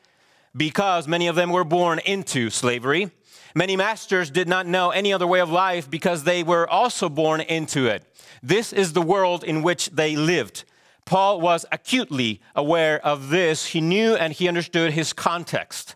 because 0.57 1.09
many 1.09 1.27
of 1.27 1.37
them 1.37 1.51
were 1.51 1.65
born 1.65 1.99
into 2.01 2.51
slavery. 2.51 3.11
Many 3.55 3.77
masters 3.77 4.31
did 4.31 4.49
not 4.49 4.67
know 4.67 4.91
any 4.91 5.13
other 5.13 5.27
way 5.27 5.41
of 5.41 5.51
life 5.51 5.91
because 5.91 6.25
they 6.25 6.43
were 6.43 6.69
also 6.69 7.09
born 7.09 7.41
into 7.41 7.87
it. 7.87 8.05
This 8.43 8.73
is 8.73 8.93
the 8.93 9.03
world 9.03 9.43
in 9.43 9.63
which 9.63 9.91
they 9.91 10.17
lived. 10.17 10.65
Paul 11.05 11.41
was 11.41 11.65
acutely 11.73 12.41
aware 12.55 13.05
of 13.05 13.31
this. 13.31 13.67
He 13.69 13.81
knew 13.81 14.15
and 14.15 14.33
he 14.33 14.47
understood 14.47 14.93
his 14.93 15.13
context. 15.13 15.95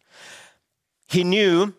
He 1.07 1.23
knew 1.25 1.75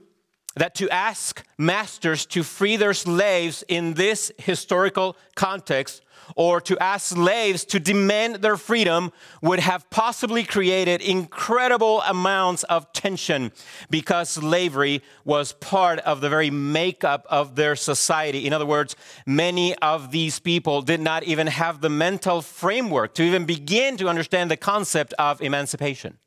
that 0.56 0.76
to 0.76 0.90
ask 0.90 1.44
masters 1.58 2.28
to 2.28 2.44
free 2.44 2.78
their 2.78 2.94
slaves 2.94 3.64
in 3.68 3.96
this 3.96 4.32
historical 4.38 5.18
context 5.36 6.04
or 6.36 6.62
to 6.62 6.78
ask 6.80 7.08
slaves 7.08 7.66
to 7.66 7.80
demand 7.80 8.36
their 8.36 8.58
freedom 8.58 9.12
would 9.42 9.60
have 9.60 9.90
possibly 9.90 10.44
created 10.44 11.02
incredible 11.02 12.02
amounts 12.02 12.64
of 12.64 12.92
tension 12.94 13.52
because 13.90 14.30
slavery 14.30 15.02
was 15.26 15.54
part 15.54 16.00
of 16.00 16.22
the 16.22 16.30
very 16.30 16.50
makeup 16.50 17.26
of 17.30 17.56
their 17.56 17.76
society. 17.76 18.46
In 18.48 18.54
other 18.54 18.66
words, 18.66 18.96
many 19.26 19.76
of 19.78 20.12
these 20.12 20.40
people 20.40 20.82
did 20.82 21.00
not 21.00 21.24
even 21.24 21.48
have 21.48 21.82
the 21.82 21.90
mental 21.90 22.42
framework 22.42 23.14
to 23.16 23.24
even 23.24 23.46
begin 23.46 23.98
to 23.98 24.08
understand 24.08 24.50
the 24.50 24.58
concept 24.58 25.14
of 25.20 25.42
emancipation. 25.42 26.18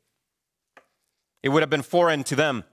It 1.43 1.49
would 1.49 1.61
have 1.61 1.69
been 1.69 1.81
foreign 1.81 2.23
to 2.25 2.35
them. 2.35 2.63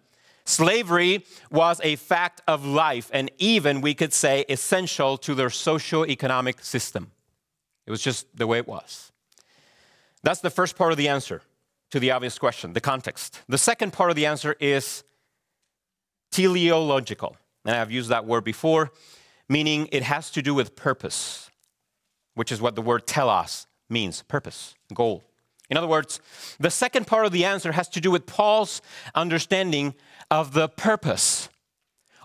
Slavery 0.47 1.25
was 1.51 1.81
a 1.83 1.97
fact 1.97 2.43
of 2.47 2.67
life, 2.67 3.11
and 3.13 3.31
even 3.39 3.81
we 3.81 3.95
could 3.95 4.13
say 4.13 4.45
essential 4.49 5.17
to 5.19 5.35
their 5.35 5.51
socio-economic 5.51 6.63
system. 6.63 7.13
It 7.87 7.91
was 7.91 8.03
just 8.03 8.27
the 8.37 8.47
way 8.47 8.59
it 8.59 8.69
was. 8.69 9.11
That's 10.23 10.41
the 10.41 10.51
first 10.51 10.77
part 10.77 10.93
of 10.93 10.99
the 10.99 11.09
answer 11.09 11.43
to 11.91 12.01
the 12.01 12.11
obvious 12.11 12.39
question, 12.39 12.73
the 12.73 12.81
context. 12.81 13.41
The 13.49 13.59
second 13.59 13.93
part 13.93 14.11
of 14.11 14.17
the 14.17 14.27
answer 14.27 14.57
is 14.61 15.05
teleological. 16.31 17.37
And 17.65 17.77
I've 17.77 17.91
used 17.91 18.11
that 18.11 18.27
word 18.27 18.45
before, 18.45 18.91
meaning 19.49 19.89
it 19.93 20.03
has 20.03 20.31
to 20.33 20.43
do 20.43 20.55
with 20.55 20.77
purpose, 20.77 21.51
which 22.35 22.51
is 22.53 22.61
what 22.61 22.75
the 22.75 22.83
word 22.83 23.07
telos 23.07 23.67
means 23.89 24.23
purpose, 24.23 24.75
goal. 24.93 25.23
In 25.71 25.77
other 25.77 25.87
words, 25.87 26.21
the 26.59 26.71
second 26.71 27.07
part 27.07 27.25
of 27.25 27.33
the 27.33 27.45
answer 27.45 27.73
has 27.73 27.89
to 27.91 28.01
do 28.01 28.11
with 28.11 28.27
Paul's 28.27 28.83
understanding 29.15 29.95
of 30.31 30.53
the 30.53 30.69
purpose 30.69 31.49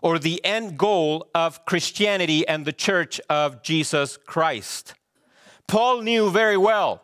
or 0.02 0.18
the 0.18 0.44
end 0.46 0.78
goal 0.78 1.28
of 1.36 1.66
Christianity 1.66 2.48
and 2.48 2.66
the 2.66 2.74
church 2.74 3.20
of 3.30 3.62
Jesus 3.62 4.18
Christ. 4.18 4.94
Paul 5.68 6.02
knew 6.02 6.30
very 6.30 6.58
well 6.58 7.04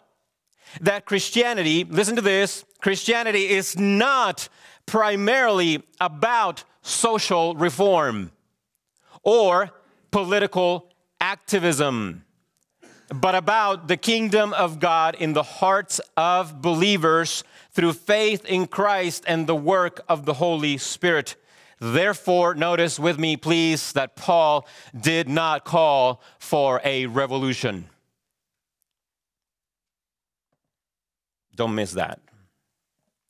that 0.82 1.06
Christianity, 1.06 1.84
listen 1.84 2.16
to 2.16 2.22
this, 2.22 2.66
Christianity 2.82 3.50
is 3.50 3.78
not 3.78 4.50
primarily 4.86 5.84
about 6.00 6.64
social 6.82 7.56
reform 7.56 8.32
or 9.24 9.72
political 10.12 10.92
activism 11.20 12.26
but 13.14 13.36
about 13.36 13.88
the 13.88 13.98
kingdom 13.98 14.54
of 14.54 14.80
God 14.80 15.16
in 15.16 15.34
the 15.34 15.44
hearts 15.44 16.02
of 16.18 16.62
believers 16.62 17.44
through 17.76 17.92
faith 17.92 18.46
in 18.46 18.68
Christ 18.68 19.26
and 19.28 19.46
the 19.46 19.56
work 19.56 20.00
of 20.08 20.26
the 20.26 20.36
Holy 20.36 20.78
Spirit. 20.78 21.36
Therefore, 21.78 22.56
notice 22.56 22.98
with 22.98 23.20
me, 23.20 23.36
please, 23.36 23.92
that 23.92 24.16
Paul 24.16 24.66
did 24.98 25.28
not 25.28 25.66
call 25.66 26.22
for 26.40 26.80
a 26.86 27.06
revolution. 27.08 27.90
Don't 31.54 31.76
miss 31.76 31.92
that. 31.92 32.22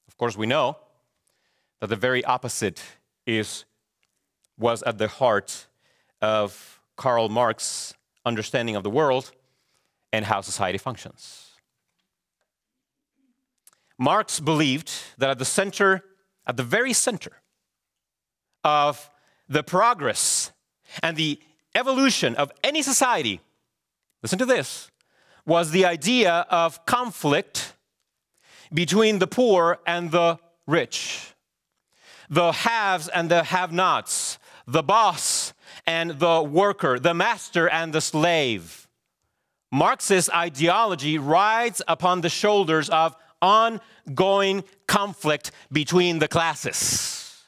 Of 0.08 0.16
course, 0.16 0.38
we 0.38 0.46
know 0.46 0.78
that 1.80 1.88
the 1.88 1.96
very 1.96 2.24
opposite 2.24 2.84
is 3.26 3.66
was 4.60 4.84
at 4.84 5.00
the 5.00 5.08
heart 5.08 5.66
of 6.22 6.80
Karl 6.96 7.30
Marx's 7.30 7.96
understanding 8.26 8.76
of 8.76 8.84
the 8.84 8.92
world 8.92 9.32
and 10.14 10.24
how 10.24 10.42
society 10.42 10.78
functions. 10.78 11.45
Marx 13.98 14.40
believed 14.40 14.92
that 15.18 15.30
at 15.30 15.40
the 15.40 15.46
center, 15.46 16.04
at 16.46 16.58
the 16.58 16.64
very 16.64 16.94
center 16.94 17.42
of 18.64 19.10
the 19.48 19.64
progress 19.64 20.52
and 21.02 21.16
the 21.16 21.40
evolution 21.76 22.36
of 22.36 22.52
any 22.64 22.82
society, 22.82 23.40
listen 24.22 24.40
to 24.40 24.46
this, 24.46 24.92
was 25.46 25.72
the 25.72 25.86
idea 25.86 26.46
of 26.50 26.86
conflict 26.86 27.74
between 28.74 29.20
the 29.20 29.28
poor 29.28 29.80
and 29.86 30.12
the 30.12 30.40
rich. 30.68 31.36
the 32.30 32.52
haves 32.52 33.08
and 33.08 33.30
the 33.30 33.44
have 33.44 33.72
nots, 33.72 34.38
the 34.68 34.84
boss 34.84 35.54
and 35.86 36.12
the 36.12 36.42
worker, 36.42 37.00
the 37.00 37.14
master 37.14 37.70
and 37.70 37.94
the 37.94 38.02
slave. 38.02 38.88
Marxist 39.72 40.30
ideology 40.34 41.18
rides 41.18 41.82
upon 41.88 42.22
the 42.22 42.30
shoulders 42.30 42.90
of 42.90 43.16
ongoing 43.42 44.64
conflict 44.88 45.52
between 45.72 46.20
the 46.20 46.28
classes. 46.28 47.44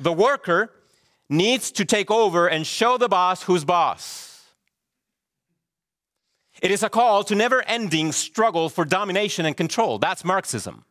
The 0.00 0.12
worker 0.12 0.72
needs 1.28 1.70
to 1.72 1.84
take 1.84 2.10
over 2.10 2.48
and 2.48 2.66
show 2.66 2.98
the 2.98 3.08
boss 3.08 3.44
who's 3.44 3.64
boss. 3.64 4.44
It 6.60 6.70
is 6.70 6.82
a 6.82 6.88
call 6.88 7.24
to 7.24 7.34
never 7.34 7.62
ending 7.62 8.12
struggle 8.12 8.68
for 8.68 8.84
domination 8.84 9.46
and 9.46 9.56
control. 9.56 9.98
That's 9.98 10.24
Marxism. 10.24 10.84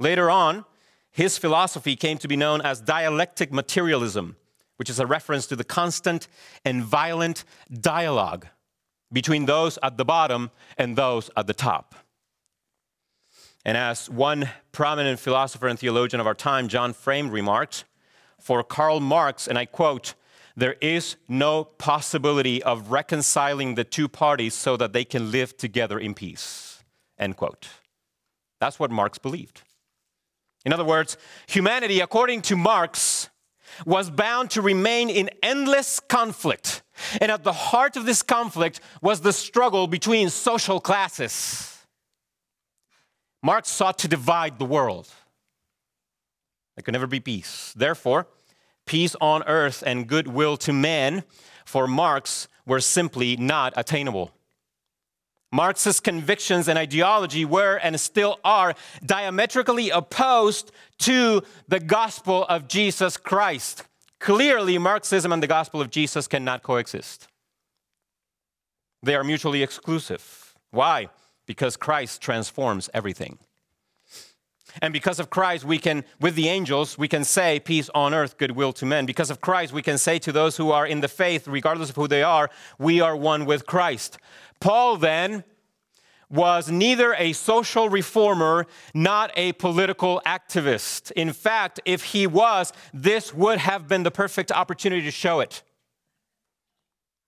Later 0.00 0.30
on, 0.30 0.64
his 1.12 1.38
philosophy 1.38 1.94
came 1.94 2.18
to 2.18 2.28
be 2.28 2.36
known 2.36 2.60
as 2.60 2.80
dialectic 2.80 3.52
materialism, 3.52 4.36
which 4.76 4.88
is 4.88 4.98
a 4.98 5.06
reference 5.06 5.46
to 5.46 5.56
the 5.56 5.64
constant 5.64 6.26
and 6.64 6.82
violent 6.82 7.44
dialogue 7.72 8.46
between 9.12 9.46
those 9.46 9.78
at 9.82 9.96
the 9.96 10.04
bottom 10.04 10.50
and 10.78 10.96
those 10.96 11.30
at 11.36 11.46
the 11.46 11.54
top. 11.54 11.94
And 13.64 13.76
as 13.76 14.08
one 14.08 14.48
prominent 14.72 15.20
philosopher 15.20 15.68
and 15.68 15.78
theologian 15.78 16.20
of 16.20 16.26
our 16.26 16.34
time, 16.34 16.68
John 16.68 16.92
Frame, 16.92 17.30
remarked, 17.30 17.84
for 18.38 18.62
Karl 18.62 19.00
Marx, 19.00 19.46
and 19.46 19.58
I 19.58 19.66
quote, 19.66 20.14
there 20.56 20.76
is 20.80 21.16
no 21.28 21.64
possibility 21.64 22.62
of 22.62 22.90
reconciling 22.90 23.74
the 23.74 23.84
two 23.84 24.08
parties 24.08 24.54
so 24.54 24.76
that 24.76 24.92
they 24.92 25.04
can 25.04 25.30
live 25.30 25.56
together 25.56 25.98
in 25.98 26.14
peace. 26.14 26.82
End 27.18 27.36
quote. 27.36 27.68
That's 28.60 28.78
what 28.78 28.90
Marx 28.90 29.18
believed. 29.18 29.62
In 30.64 30.72
other 30.72 30.84
words, 30.84 31.16
humanity, 31.46 32.00
according 32.00 32.42
to 32.42 32.56
Marx, 32.56 33.30
was 33.86 34.10
bound 34.10 34.50
to 34.50 34.60
remain 34.60 35.08
in 35.08 35.30
endless 35.42 36.00
conflict. 36.00 36.82
And 37.20 37.30
at 37.30 37.44
the 37.44 37.52
heart 37.52 37.96
of 37.96 38.04
this 38.04 38.22
conflict 38.22 38.80
was 39.00 39.20
the 39.20 39.32
struggle 39.32 39.86
between 39.86 40.28
social 40.28 40.80
classes. 40.80 41.79
Marx 43.42 43.68
sought 43.68 43.98
to 43.98 44.08
divide 44.08 44.58
the 44.58 44.64
world. 44.64 45.08
There 46.76 46.82
could 46.82 46.92
never 46.92 47.06
be 47.06 47.20
peace. 47.20 47.72
Therefore, 47.76 48.26
peace 48.86 49.16
on 49.20 49.42
earth 49.44 49.82
and 49.86 50.06
goodwill 50.06 50.56
to 50.58 50.72
men 50.72 51.24
for 51.64 51.86
Marx 51.86 52.48
were 52.66 52.80
simply 52.80 53.36
not 53.36 53.72
attainable. 53.76 54.32
Marxist 55.52 56.04
convictions 56.04 56.68
and 56.68 56.78
ideology 56.78 57.44
were 57.44 57.76
and 57.76 57.98
still 57.98 58.38
are 58.44 58.74
diametrically 59.04 59.90
opposed 59.90 60.70
to 60.98 61.42
the 61.66 61.80
gospel 61.80 62.44
of 62.44 62.68
Jesus 62.68 63.16
Christ. 63.16 63.84
Clearly, 64.20 64.78
Marxism 64.78 65.32
and 65.32 65.42
the 65.42 65.48
gospel 65.48 65.80
of 65.80 65.90
Jesus 65.90 66.28
cannot 66.28 66.62
coexist. 66.62 67.26
They 69.02 69.14
are 69.14 69.24
mutually 69.24 69.62
exclusive. 69.62 70.54
Why? 70.70 71.08
Because 71.50 71.76
Christ 71.76 72.22
transforms 72.22 72.88
everything. 72.94 73.36
And 74.80 74.92
because 74.92 75.18
of 75.18 75.30
Christ, 75.30 75.64
we 75.64 75.78
can, 75.78 76.04
with 76.20 76.36
the 76.36 76.48
angels, 76.48 76.96
we 76.96 77.08
can 77.08 77.24
say, 77.24 77.58
Peace 77.58 77.90
on 77.92 78.14
earth, 78.14 78.38
goodwill 78.38 78.72
to 78.74 78.86
men. 78.86 79.04
Because 79.04 79.32
of 79.32 79.40
Christ, 79.40 79.72
we 79.72 79.82
can 79.82 79.98
say 79.98 80.20
to 80.20 80.30
those 80.30 80.58
who 80.58 80.70
are 80.70 80.86
in 80.86 81.00
the 81.00 81.08
faith, 81.08 81.48
regardless 81.48 81.90
of 81.90 81.96
who 81.96 82.06
they 82.06 82.22
are, 82.22 82.50
we 82.78 83.00
are 83.00 83.16
one 83.16 83.46
with 83.46 83.66
Christ. 83.66 84.16
Paul 84.60 84.96
then 84.96 85.42
was 86.30 86.70
neither 86.70 87.14
a 87.14 87.32
social 87.32 87.88
reformer, 87.88 88.64
not 88.94 89.32
a 89.34 89.52
political 89.54 90.22
activist. 90.24 91.10
In 91.16 91.32
fact, 91.32 91.80
if 91.84 92.04
he 92.04 92.28
was, 92.28 92.72
this 92.94 93.34
would 93.34 93.58
have 93.58 93.88
been 93.88 94.04
the 94.04 94.12
perfect 94.12 94.52
opportunity 94.52 95.02
to 95.02 95.10
show 95.10 95.40
it. 95.40 95.64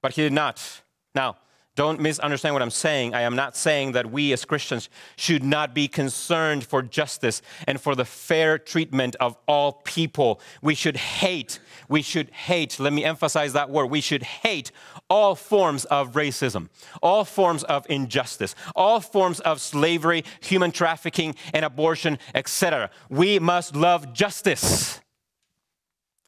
But 0.01 0.13
he 0.13 0.23
did 0.23 0.33
not. 0.33 0.83
Now, 1.13 1.39
don't 1.75 2.01
misunderstand 2.01 2.55
what 2.55 2.61
I'm 2.61 2.71
saying. 2.71 3.15
I 3.15 3.23
am 3.23 3.35
not 3.35 3.57
saying 3.57 3.93
that 3.93 4.11
we 4.11 4.33
as 4.35 4.45
Christians 4.45 4.91
should 5.17 5.43
not 5.43 5.75
be 5.75 5.89
concerned 5.89 6.65
for 6.65 6.83
justice 6.83 7.41
and 7.67 7.81
for 7.81 7.95
the 7.95 8.05
fair 8.05 8.59
treatment 8.59 9.17
of 9.17 9.39
all 9.49 9.73
people. 9.73 10.41
We 10.61 10.75
should 10.75 10.99
hate, 10.99 11.61
we 11.89 12.03
should 12.03 12.31
hate, 12.31 12.79
let 12.79 12.93
me 12.93 13.05
emphasize 13.05 13.55
that 13.55 13.71
word, 13.71 13.87
we 13.87 14.03
should 14.03 14.23
hate 14.23 14.71
all 15.09 15.35
forms 15.35 15.87
of 15.87 16.13
racism, 16.13 16.69
all 17.01 17.25
forms 17.25 17.65
of 17.65 17.87
injustice, 17.89 18.55
all 18.77 19.01
forms 19.01 19.41
of 19.41 19.59
slavery, 19.59 20.25
human 20.41 20.73
trafficking, 20.73 21.35
and 21.55 21.65
abortion, 21.65 22.19
etc. 22.35 22.91
We 23.09 23.39
must 23.39 23.75
love 23.75 24.13
justice. 24.13 25.01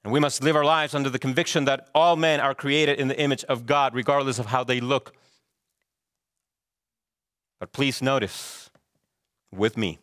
And 0.04 0.12
we 0.12 0.20
must 0.20 0.42
live 0.42 0.56
our 0.56 0.64
lives 0.64 0.94
under 0.94 1.10
the 1.10 1.18
conviction 1.18 1.64
that 1.64 1.88
all 1.94 2.16
men 2.16 2.40
are 2.40 2.54
created 2.54 2.98
in 2.98 3.08
the 3.08 3.18
image 3.18 3.44
of 3.44 3.66
God, 3.66 3.94
regardless 3.94 4.38
of 4.38 4.46
how 4.46 4.64
they 4.64 4.80
look 4.80 5.14
but 7.64 7.72
please 7.72 8.02
notice 8.02 8.68
with 9.50 9.78
me 9.78 9.98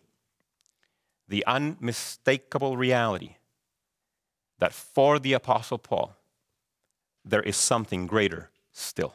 the 1.28 1.46
unmistakable 1.46 2.76
reality 2.76 3.36
that 4.58 4.74
for 4.74 5.20
the 5.20 5.34
Apostle 5.34 5.78
Paul, 5.78 6.16
there 7.24 7.44
is 7.44 7.56
something 7.56 8.08
greater 8.08 8.50
still. 8.72 9.14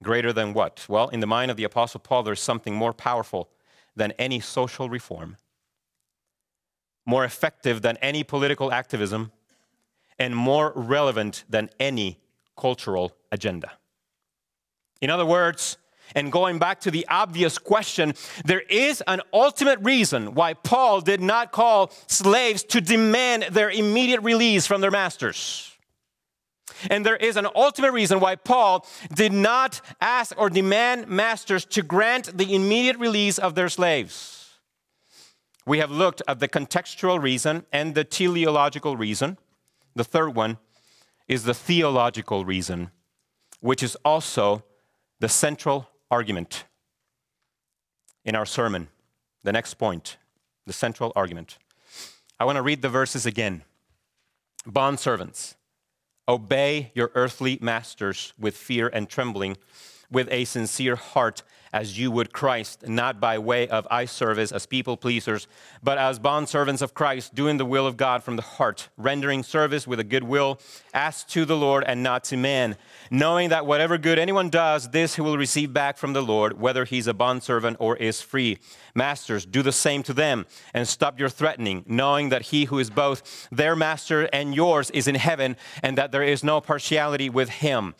Greater 0.00 0.32
than 0.32 0.54
what? 0.54 0.86
Well, 0.88 1.08
in 1.08 1.18
the 1.18 1.26
mind 1.26 1.50
of 1.50 1.56
the 1.56 1.64
Apostle 1.64 1.98
Paul, 1.98 2.22
there's 2.22 2.40
something 2.40 2.76
more 2.76 2.92
powerful 2.92 3.48
than 3.96 4.12
any 4.12 4.38
social 4.38 4.88
reform, 4.88 5.36
more 7.04 7.24
effective 7.24 7.82
than 7.82 7.96
any 7.96 8.22
political 8.22 8.70
activism, 8.70 9.32
and 10.20 10.36
more 10.36 10.72
relevant 10.76 11.42
than 11.48 11.68
any 11.80 12.20
cultural 12.56 13.16
agenda. 13.32 13.72
In 15.00 15.10
other 15.10 15.26
words, 15.26 15.78
and 16.14 16.30
going 16.30 16.58
back 16.58 16.80
to 16.80 16.90
the 16.90 17.06
obvious 17.08 17.58
question, 17.58 18.14
there 18.44 18.60
is 18.60 19.02
an 19.06 19.20
ultimate 19.32 19.78
reason 19.80 20.34
why 20.34 20.54
Paul 20.54 21.00
did 21.00 21.20
not 21.20 21.52
call 21.52 21.92
slaves 22.06 22.62
to 22.64 22.80
demand 22.80 23.44
their 23.50 23.70
immediate 23.70 24.22
release 24.22 24.66
from 24.66 24.80
their 24.80 24.90
masters. 24.90 25.72
And 26.90 27.06
there 27.06 27.16
is 27.16 27.36
an 27.36 27.46
ultimate 27.54 27.92
reason 27.92 28.20
why 28.20 28.36
Paul 28.36 28.86
did 29.14 29.32
not 29.32 29.80
ask 30.00 30.38
or 30.38 30.50
demand 30.50 31.08
masters 31.08 31.64
to 31.66 31.82
grant 31.82 32.36
the 32.36 32.54
immediate 32.54 32.98
release 32.98 33.38
of 33.38 33.54
their 33.54 33.68
slaves. 33.68 34.58
We 35.64 35.78
have 35.78 35.90
looked 35.90 36.22
at 36.28 36.38
the 36.38 36.48
contextual 36.48 37.20
reason 37.20 37.66
and 37.72 37.94
the 37.94 38.04
teleological 38.04 38.96
reason. 38.96 39.38
The 39.94 40.04
third 40.04 40.34
one 40.34 40.58
is 41.26 41.44
the 41.44 41.54
theological 41.54 42.44
reason, 42.44 42.90
which 43.60 43.82
is 43.82 43.96
also 44.04 44.62
the 45.18 45.28
central 45.28 45.88
argument 46.10 46.64
in 48.24 48.34
our 48.34 48.46
sermon. 48.46 48.88
The 49.42 49.52
next 49.52 49.74
point, 49.74 50.16
the 50.66 50.72
central 50.72 51.12
argument. 51.14 51.58
I 52.38 52.44
want 52.44 52.56
to 52.56 52.62
read 52.62 52.82
the 52.82 52.88
verses 52.88 53.26
again. 53.26 53.62
Bond 54.66 54.98
servants, 54.98 55.54
obey 56.28 56.90
your 56.94 57.12
earthly 57.14 57.58
masters 57.60 58.32
with 58.38 58.56
fear 58.56 58.88
and 58.88 59.08
trembling, 59.08 59.56
with 60.10 60.28
a 60.30 60.44
sincere 60.44 60.96
heart 60.96 61.42
as 61.76 61.98
you 61.98 62.10
would 62.10 62.32
Christ, 62.32 62.88
not 62.88 63.20
by 63.20 63.38
way 63.38 63.68
of 63.68 63.86
eye 63.90 64.06
service 64.06 64.50
as 64.50 64.64
people 64.64 64.96
pleasers, 64.96 65.46
but 65.82 65.98
as 65.98 66.18
bondservants 66.18 66.80
of 66.80 66.94
Christ, 66.94 67.34
doing 67.34 67.58
the 67.58 67.66
will 67.66 67.86
of 67.86 67.98
God 67.98 68.22
from 68.22 68.36
the 68.36 68.42
heart, 68.42 68.88
rendering 68.96 69.42
service 69.42 69.86
with 69.86 70.00
a 70.00 70.04
good 70.04 70.24
will, 70.24 70.58
as 70.94 71.22
to 71.24 71.44
the 71.44 71.56
Lord 71.56 71.84
and 71.84 72.02
not 72.02 72.24
to 72.24 72.36
man, 72.38 72.76
knowing 73.10 73.50
that 73.50 73.66
whatever 73.66 73.98
good 73.98 74.18
anyone 74.18 74.48
does, 74.48 74.88
this 74.88 75.16
he 75.16 75.20
will 75.20 75.36
receive 75.36 75.74
back 75.74 75.98
from 75.98 76.14
the 76.14 76.22
Lord, 76.22 76.58
whether 76.58 76.86
he's 76.86 77.06
a 77.06 77.12
bondservant 77.12 77.76
or 77.78 77.94
is 77.96 78.22
free. 78.22 78.58
Masters, 78.94 79.44
do 79.44 79.62
the 79.62 79.70
same 79.70 80.02
to 80.04 80.14
them, 80.14 80.46
and 80.72 80.88
stop 80.88 81.20
your 81.20 81.28
threatening, 81.28 81.84
knowing 81.86 82.30
that 82.30 82.42
he 82.42 82.64
who 82.64 82.78
is 82.78 82.88
both 82.88 83.48
their 83.52 83.76
master 83.76 84.30
and 84.32 84.54
yours 84.54 84.90
is 84.92 85.06
in 85.06 85.16
heaven, 85.16 85.56
and 85.82 85.98
that 85.98 86.10
there 86.10 86.22
is 86.22 86.42
no 86.42 86.60
partiality 86.60 87.28
with 87.28 87.50
him 87.50 87.94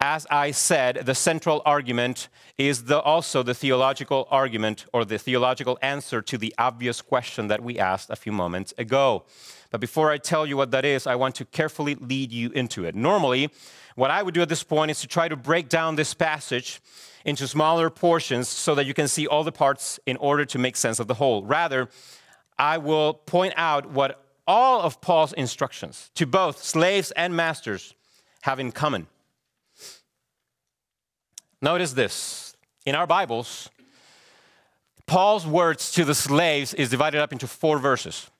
as 0.00 0.26
I 0.30 0.50
said, 0.50 1.02
the 1.04 1.14
central 1.14 1.60
argument 1.66 2.28
is 2.56 2.84
the, 2.84 3.00
also 3.00 3.42
the 3.42 3.52
theological 3.54 4.26
argument 4.30 4.86
or 4.94 5.04
the 5.04 5.18
theological 5.18 5.78
answer 5.82 6.22
to 6.22 6.38
the 6.38 6.54
obvious 6.56 7.02
question 7.02 7.48
that 7.48 7.62
we 7.62 7.78
asked 7.78 8.08
a 8.08 8.16
few 8.16 8.32
moments 8.32 8.72
ago. 8.78 9.24
But 9.70 9.80
before 9.80 10.10
I 10.10 10.16
tell 10.16 10.46
you 10.46 10.56
what 10.56 10.70
that 10.70 10.86
is, 10.86 11.06
I 11.06 11.16
want 11.16 11.34
to 11.36 11.44
carefully 11.44 11.96
lead 11.96 12.32
you 12.32 12.50
into 12.50 12.84
it. 12.84 12.94
Normally, 12.94 13.50
what 13.94 14.10
I 14.10 14.22
would 14.22 14.32
do 14.32 14.40
at 14.40 14.48
this 14.48 14.62
point 14.62 14.90
is 14.90 15.00
to 15.02 15.06
try 15.06 15.28
to 15.28 15.36
break 15.36 15.68
down 15.68 15.96
this 15.96 16.14
passage 16.14 16.80
into 17.26 17.46
smaller 17.46 17.90
portions 17.90 18.48
so 18.48 18.74
that 18.74 18.86
you 18.86 18.94
can 18.94 19.06
see 19.06 19.26
all 19.26 19.44
the 19.44 19.52
parts 19.52 20.00
in 20.06 20.16
order 20.16 20.46
to 20.46 20.58
make 20.58 20.76
sense 20.76 20.98
of 20.98 21.08
the 21.08 21.14
whole. 21.14 21.44
Rather, 21.44 21.90
I 22.58 22.78
will 22.78 23.12
point 23.12 23.52
out 23.56 23.90
what 23.90 24.24
all 24.46 24.80
of 24.80 25.02
Paul's 25.02 25.34
instructions 25.34 26.10
to 26.14 26.26
both 26.26 26.64
slaves 26.64 27.10
and 27.10 27.36
masters 27.36 27.94
have 28.42 28.58
in 28.58 28.72
common. 28.72 29.06
Notice 31.62 31.92
this 31.92 32.56
in 32.86 32.94
our 32.94 33.06
Bibles, 33.06 33.68
Paul's 35.06 35.46
words 35.46 35.92
to 35.92 36.04
the 36.04 36.14
slaves 36.14 36.72
is 36.72 36.88
divided 36.88 37.20
up 37.20 37.32
into 37.32 37.46
four 37.46 37.78
verses, 37.78 38.30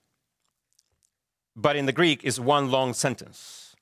but 1.55 1.75
in 1.75 1.85
the 1.85 1.91
Greek 1.91 2.23
is 2.23 2.39
one 2.39 2.71
long 2.71 2.93
sentence. 2.93 3.75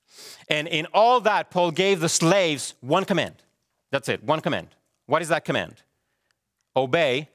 And 0.50 0.68
in 0.68 0.86
all 0.92 1.20
that, 1.22 1.50
Paul 1.50 1.70
gave 1.70 2.00
the 2.00 2.08
slaves 2.08 2.74
one 2.80 3.04
command. 3.04 3.36
That's 3.90 4.08
it, 4.08 4.22
one 4.22 4.40
command. 4.40 4.68
What 5.06 5.22
is 5.22 5.28
that 5.28 5.44
command? 5.44 5.82
Obey 6.76 7.28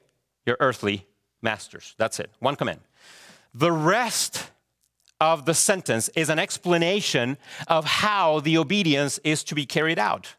your 0.44 0.56
earthly 0.60 1.06
masters. 1.42 1.94
That's 1.98 2.20
it, 2.20 2.30
one 2.38 2.54
command. 2.54 2.80
The 3.52 3.72
rest 3.72 4.50
of 5.20 5.44
the 5.44 5.54
sentence 5.54 6.08
is 6.10 6.28
an 6.28 6.38
explanation 6.38 7.38
of 7.66 7.84
how 7.84 8.40
the 8.40 8.58
obedience 8.58 9.18
is 9.24 9.42
to 9.44 9.54
be 9.54 9.66
carried 9.66 9.98
out. 9.98 10.36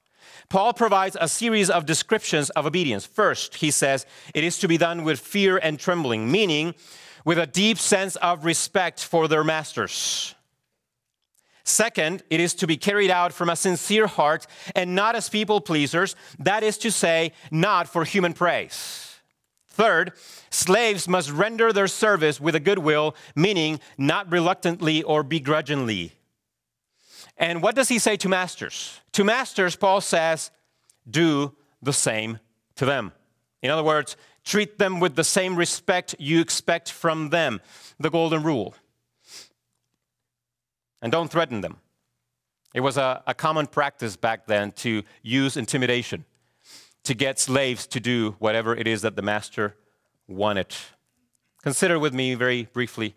Paul 0.50 0.74
provides 0.74 1.18
a 1.20 1.28
series 1.28 1.70
of 1.70 1.86
descriptions 1.86 2.50
of 2.52 2.66
obedience. 2.66 3.06
First, 3.06 3.56
he 3.56 3.70
says 3.70 4.06
it 4.34 4.44
is 4.44 4.58
to 4.60 4.68
be 4.68 4.78
done 4.78 5.04
with 5.04 5.20
fear 5.20 5.58
and 5.58 5.78
trembling, 5.78 6.32
meaning 6.32 6.74
with 7.26 7.38
a 7.38 7.46
deep 7.46 7.78
sense 7.78 8.16
of 8.18 8.46
respect 8.46 9.04
for 9.04 9.28
their 9.28 9.44
masters. 9.44 10.36
Second, 11.66 12.24
it 12.30 12.40
is 12.40 12.54
to 12.54 12.66
be 12.66 12.78
carried 12.78 13.12
out 13.12 13.34
from 13.34 13.50
a 13.50 13.56
sincere 13.58 14.08
heart 14.08 14.48
and 14.74 14.96
not 14.96 15.18
as 15.18 15.28
people 15.28 15.60
pleasers, 15.60 16.16
that 16.40 16.64
is 16.64 16.78
to 16.78 16.92
say, 16.92 17.34
not 17.52 17.90
for 17.90 18.06
human 18.06 18.32
praise. 18.32 19.20
Third, 19.68 20.14
slaves 20.50 21.10
must 21.10 21.30
render 21.30 21.74
their 21.74 21.88
service 21.88 22.40
with 22.40 22.56
a 22.56 22.62
good 22.62 22.80
will, 22.80 23.18
meaning 23.36 23.82
not 23.98 24.32
reluctantly 24.32 25.04
or 25.04 25.24
begrudgingly. 25.24 26.14
And 27.38 27.62
what 27.62 27.76
does 27.76 27.90
he 27.90 28.00
say 28.00 28.18
to 28.18 28.30
masters? 28.30 29.00
To 29.14 29.24
masters, 29.24 29.76
Paul 29.76 30.02
says, 30.02 30.52
do 31.10 31.56
the 31.82 31.94
same 31.94 32.40
to 32.76 32.86
them. 32.86 33.12
In 33.62 33.70
other 33.70 33.84
words, 33.84 34.18
treat 34.44 34.80
them 34.80 35.00
with 35.00 35.16
the 35.16 35.24
same 35.24 35.56
respect 35.56 36.16
you 36.20 36.42
expect 36.42 36.92
from 36.92 37.30
them, 37.30 37.62
the 38.00 38.10
golden 38.10 38.44
rule. 38.44 38.76
And 41.02 41.12
don't 41.12 41.30
threaten 41.30 41.62
them. 41.62 41.78
It 42.74 42.82
was 42.82 42.98
a, 42.98 43.24
a, 43.26 43.34
common 43.34 43.68
practice 43.68 44.16
back 44.16 44.46
then 44.48 44.72
to 44.74 45.04
use 45.22 45.58
intimidation 45.58 46.26
to 47.04 47.14
get 47.14 47.40
slaves 47.40 47.88
to 47.88 48.00
do 48.00 48.36
whatever 48.40 48.76
it 48.76 48.88
is 48.88 49.02
that 49.02 49.16
the 49.16 49.22
master 49.22 49.76
wanted. 50.28 50.76
Consider 51.64 51.98
with 51.98 52.14
me 52.14 52.36
very 52.36 52.64
briefly 52.64 53.16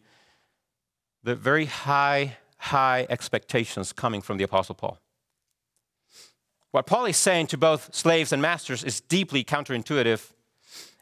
the 1.22 1.34
very 1.34 1.66
high 1.66 2.36
high 2.60 3.06
expectations 3.08 3.92
coming 3.92 4.20
from 4.20 4.36
the 4.36 4.44
Apostle 4.44 4.74
Paul. 4.74 4.98
What 6.70 6.86
Paul 6.86 7.06
is 7.06 7.16
saying 7.16 7.48
to 7.48 7.58
both 7.58 7.94
slaves 7.94 8.32
and 8.32 8.40
masters 8.40 8.84
is 8.84 9.00
deeply 9.00 9.42
counterintuitive 9.42 10.30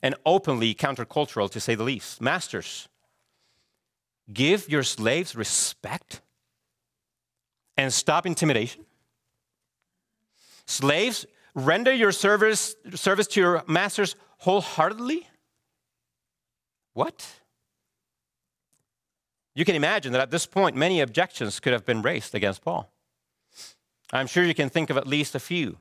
and 0.02 0.14
openly 0.24 0.74
countercultural, 0.74 1.50
to 1.50 1.60
say 1.60 1.74
the 1.74 1.82
least. 1.82 2.20
Masters, 2.20 2.88
give 4.32 4.68
your 4.68 4.82
slaves 4.82 5.34
respect 5.34 6.20
and 7.76 7.92
stop 7.92 8.24
intimidation. 8.24 8.84
Slaves, 10.66 11.26
render 11.54 11.92
your 11.92 12.12
service, 12.12 12.76
service 12.94 13.26
to 13.28 13.40
your 13.40 13.64
masters 13.66 14.14
wholeheartedly. 14.38 15.26
What? 16.94 17.26
You 19.58 19.64
can 19.64 19.74
imagine 19.74 20.12
that 20.12 20.20
at 20.20 20.30
this 20.30 20.46
point, 20.46 20.76
many 20.76 21.00
objections 21.00 21.58
could 21.58 21.72
have 21.72 21.84
been 21.84 22.00
raised 22.00 22.32
against 22.32 22.62
Paul. 22.62 22.92
I'm 24.12 24.28
sure 24.28 24.44
you 24.44 24.54
can 24.54 24.68
think 24.68 24.88
of 24.88 24.96
at 24.96 25.04
least 25.04 25.34
a 25.34 25.40
few. 25.40 25.78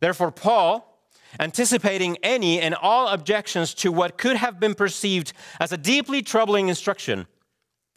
Therefore, 0.00 0.30
Paul, 0.30 0.98
anticipating 1.38 2.16
any 2.22 2.58
and 2.58 2.74
all 2.74 3.08
objections 3.08 3.74
to 3.74 3.92
what 3.92 4.16
could 4.16 4.36
have 4.36 4.58
been 4.58 4.74
perceived 4.74 5.34
as 5.60 5.72
a 5.72 5.76
deeply 5.76 6.22
troubling 6.22 6.70
instruction, 6.70 7.26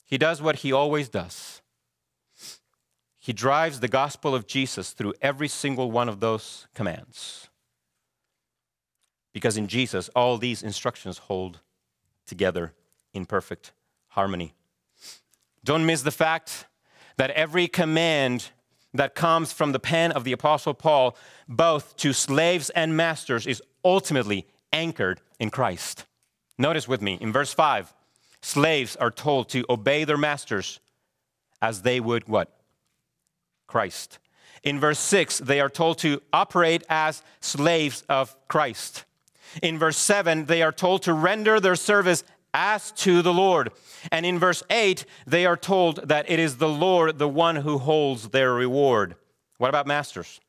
he 0.03 0.17
does 0.17 0.41
what 0.41 0.57
he 0.57 0.73
always 0.73 1.07
does. 1.07 1.61
He 3.19 3.31
drives 3.31 3.79
the 3.79 3.87
gospel 3.87 4.35
of 4.35 4.47
Jesus 4.47 4.91
through 4.91 5.13
every 5.21 5.47
single 5.47 5.91
one 5.91 6.09
of 6.09 6.19
those 6.19 6.67
commands. 6.75 7.47
Because 9.31 9.55
in 9.55 9.69
Jesus, 9.69 10.09
all 10.09 10.37
these 10.37 10.61
instructions 10.61 11.19
hold 11.19 11.61
together 12.25 12.73
in 13.13 13.25
perfect 13.25 13.71
harmony. 14.09 14.55
Don't 15.63 15.85
miss 15.85 16.01
the 16.01 16.11
fact 16.11 16.65
that 17.17 17.31
every 17.31 17.67
command 17.67 18.49
that 18.93 19.15
comes 19.15 19.51
from 19.51 19.71
the 19.71 19.79
pen 19.79 20.11
of 20.11 20.23
the 20.23 20.31
Apostle 20.31 20.73
Paul, 20.73 21.17
both 21.47 21.95
to 21.97 22.13
slaves 22.13 22.69
and 22.71 22.95
masters, 22.95 23.47
is 23.47 23.61
ultimately 23.83 24.47
anchored 24.71 25.21
in 25.39 25.49
Christ. 25.49 26.05
Notice 26.57 26.87
with 26.87 27.01
me 27.01 27.17
in 27.19 27.31
verse 27.31 27.53
5 27.53 27.93
slaves 28.41 28.95
are 28.97 29.11
told 29.11 29.49
to 29.49 29.65
obey 29.69 30.03
their 30.03 30.17
masters 30.17 30.79
as 31.61 31.81
they 31.81 31.99
would 31.99 32.27
what? 32.27 32.59
Christ. 33.67 34.19
In 34.63 34.79
verse 34.79 34.99
6, 34.99 35.39
they 35.39 35.59
are 35.59 35.69
told 35.69 35.97
to 35.99 36.21
operate 36.31 36.83
as 36.89 37.23
slaves 37.39 38.03
of 38.09 38.35
Christ. 38.47 39.05
In 39.61 39.77
verse 39.77 39.97
7, 39.97 40.45
they 40.45 40.61
are 40.61 40.71
told 40.71 41.03
to 41.03 41.13
render 41.13 41.59
their 41.59 41.75
service 41.75 42.23
as 42.53 42.91
to 42.91 43.21
the 43.21 43.33
Lord. 43.33 43.71
And 44.11 44.25
in 44.25 44.39
verse 44.39 44.63
8, 44.69 45.05
they 45.25 45.45
are 45.45 45.57
told 45.57 46.07
that 46.07 46.29
it 46.29 46.39
is 46.39 46.57
the 46.57 46.69
Lord, 46.69 47.17
the 47.17 47.29
one 47.29 47.57
who 47.57 47.77
holds 47.77 48.29
their 48.29 48.53
reward. 48.53 49.15
What 49.57 49.69
about 49.69 49.87
masters? 49.87 50.39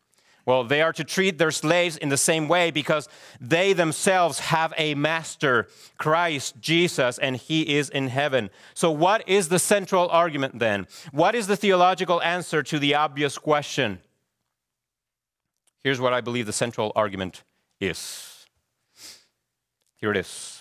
Well, 0.47 0.65
they 0.65 0.83
are 0.83 0.93
to 0.93 1.05
treat 1.05 1.39
their 1.39 1.51
slaves 1.51 1.97
in 1.97 2.11
the 2.11 2.19
same 2.19 2.49
way 2.49 2.71
because 2.71 3.09
they 3.41 3.73
themselves 3.73 4.41
have 4.41 4.75
a 4.77 4.95
master, 4.95 5.69
Christ 5.97 6.61
Jesus, 6.61 7.19
and 7.19 7.37
he 7.37 7.77
is 7.77 7.89
in 7.89 8.09
heaven. 8.09 8.51
So, 8.75 8.91
what 8.91 9.27
is 9.27 9.49
the 9.49 9.59
central 9.59 10.09
argument 10.11 10.59
then? 10.59 10.87
What 11.13 11.35
is 11.35 11.47
the 11.47 11.57
theological 11.57 12.21
answer 12.21 12.63
to 12.63 12.79
the 12.79 12.95
obvious 12.95 13.39
question? 13.39 14.01
Here's 15.83 16.01
what 16.01 16.13
I 16.13 16.21
believe 16.21 16.45
the 16.45 16.53
central 16.53 16.93
argument 16.95 17.43
is. 17.81 18.47
Here 19.97 20.11
it 20.11 20.17
is 20.19 20.54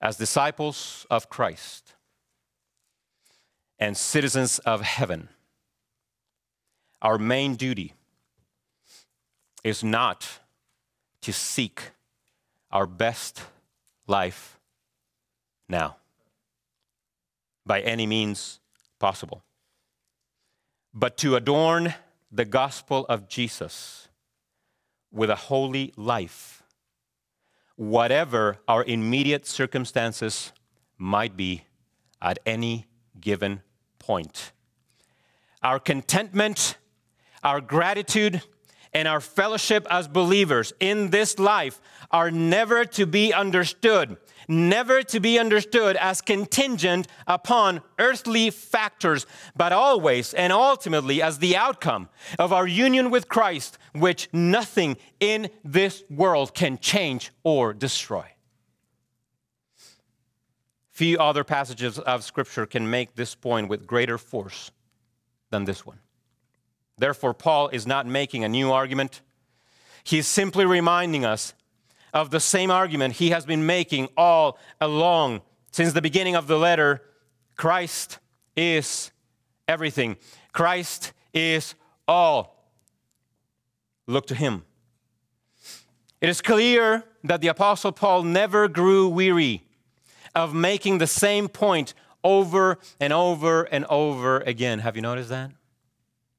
as 0.00 0.16
disciples 0.16 1.06
of 1.10 1.28
Christ 1.28 1.94
and 3.78 3.96
citizens 3.96 4.58
of 4.60 4.82
heaven, 4.82 5.28
our 7.02 7.18
main 7.18 7.56
duty 7.56 7.94
is 9.64 9.82
not 9.82 10.40
to 11.22 11.32
seek 11.32 11.90
our 12.70 12.86
best 12.86 13.42
life 14.06 14.58
now 15.68 15.96
by 17.64 17.80
any 17.80 18.06
means 18.06 18.60
possible, 18.98 19.42
but 20.94 21.16
to 21.18 21.36
adorn 21.36 21.94
the 22.30 22.44
gospel 22.44 23.06
of 23.08 23.28
Jesus 23.28 24.08
with 25.12 25.30
a 25.30 25.36
holy 25.36 25.92
life 25.96 26.62
whatever 27.76 28.58
our 28.66 28.84
immediate 28.84 29.46
circumstances 29.46 30.52
might 30.98 31.36
be 31.36 31.64
at 32.20 32.38
any 32.44 32.86
given 33.20 33.62
point. 33.98 34.52
Our 35.62 35.78
contentment, 35.78 36.78
our 37.42 37.60
gratitude, 37.60 38.42
and 38.92 39.06
our 39.06 39.20
fellowship 39.20 39.86
as 39.90 40.08
believers 40.08 40.72
in 40.80 41.10
this 41.10 41.38
life 41.38 41.80
are 42.10 42.30
never 42.30 42.84
to 42.84 43.06
be 43.06 43.32
understood 43.32 44.16
never 44.48 45.02
to 45.02 45.20
be 45.20 45.38
understood 45.38 45.96
as 45.96 46.20
contingent 46.20 47.08
upon 47.26 47.82
earthly 47.98 48.50
factors, 48.50 49.26
but 49.56 49.72
always 49.72 50.34
and 50.34 50.52
ultimately 50.52 51.22
as 51.22 51.38
the 51.38 51.56
outcome 51.56 52.08
of 52.38 52.52
our 52.52 52.66
union 52.66 53.10
with 53.10 53.28
Christ, 53.28 53.78
which 53.92 54.28
nothing 54.32 54.96
in 55.20 55.50
this 55.64 56.04
world 56.10 56.54
can 56.54 56.78
change 56.78 57.32
or 57.42 57.72
destroy. 57.72 58.26
Few 60.90 61.18
other 61.18 61.44
passages 61.44 61.98
of 61.98 62.24
Scripture 62.24 62.64
can 62.64 62.88
make 62.88 63.14
this 63.16 63.34
point 63.34 63.68
with 63.68 63.86
greater 63.86 64.16
force 64.16 64.70
than 65.50 65.64
this 65.64 65.84
one. 65.84 66.00
Therefore, 66.96 67.34
Paul 67.34 67.68
is 67.68 67.86
not 67.86 68.06
making 68.06 68.44
a 68.44 68.48
new 68.48 68.72
argument. 68.72 69.20
He's 70.04 70.26
simply 70.26 70.64
reminding 70.64 71.24
us 71.24 71.52
of 72.16 72.30
the 72.30 72.40
same 72.40 72.70
argument 72.70 73.12
he 73.12 73.28
has 73.28 73.44
been 73.44 73.66
making 73.66 74.08
all 74.16 74.58
along 74.80 75.42
since 75.70 75.92
the 75.92 76.00
beginning 76.00 76.34
of 76.34 76.46
the 76.46 76.56
letter 76.56 77.02
Christ 77.56 78.20
is 78.56 79.10
everything, 79.68 80.16
Christ 80.50 81.12
is 81.34 81.74
all. 82.08 82.70
Look 84.06 84.26
to 84.28 84.34
him. 84.34 84.64
It 86.22 86.30
is 86.30 86.40
clear 86.40 87.04
that 87.22 87.42
the 87.42 87.48
Apostle 87.48 87.92
Paul 87.92 88.22
never 88.22 88.66
grew 88.66 89.08
weary 89.08 89.64
of 90.34 90.54
making 90.54 90.96
the 90.96 91.06
same 91.06 91.48
point 91.48 91.92
over 92.24 92.78
and 92.98 93.12
over 93.12 93.64
and 93.64 93.84
over 93.86 94.40
again. 94.40 94.78
Have 94.78 94.96
you 94.96 95.02
noticed 95.02 95.28
that? 95.28 95.50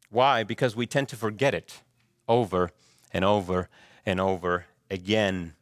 Why? 0.10 0.42
Because 0.42 0.76
we 0.76 0.88
tend 0.88 1.08
to 1.10 1.16
forget 1.16 1.54
it 1.54 1.84
over 2.28 2.72
and 3.14 3.24
over 3.24 3.70
and 4.08 4.20
over 4.20 4.66
again 4.90 5.54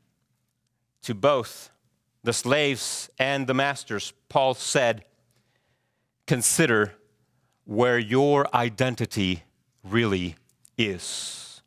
to 1.05 1.13
both 1.13 1.69
the 2.23 2.33
slaves 2.33 3.09
and 3.19 3.45
the 3.45 3.53
masters, 3.53 4.13
Paul 4.27 4.55
said, 4.55 5.05
consider 6.25 6.93
where 7.65 7.99
your 7.99 8.47
identity 8.55 9.43
really 9.83 10.35
is. 10.77 11.61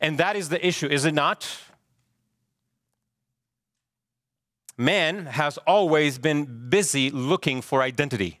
And 0.00 0.18
that 0.18 0.34
is 0.34 0.48
the 0.48 0.64
issue, 0.66 0.88
is 0.88 1.04
it 1.04 1.14
not? 1.14 1.48
Man 4.76 5.26
has 5.26 5.56
always 5.58 6.18
been 6.18 6.68
busy 6.68 7.10
looking 7.10 7.62
for 7.62 7.80
identity, 7.80 8.40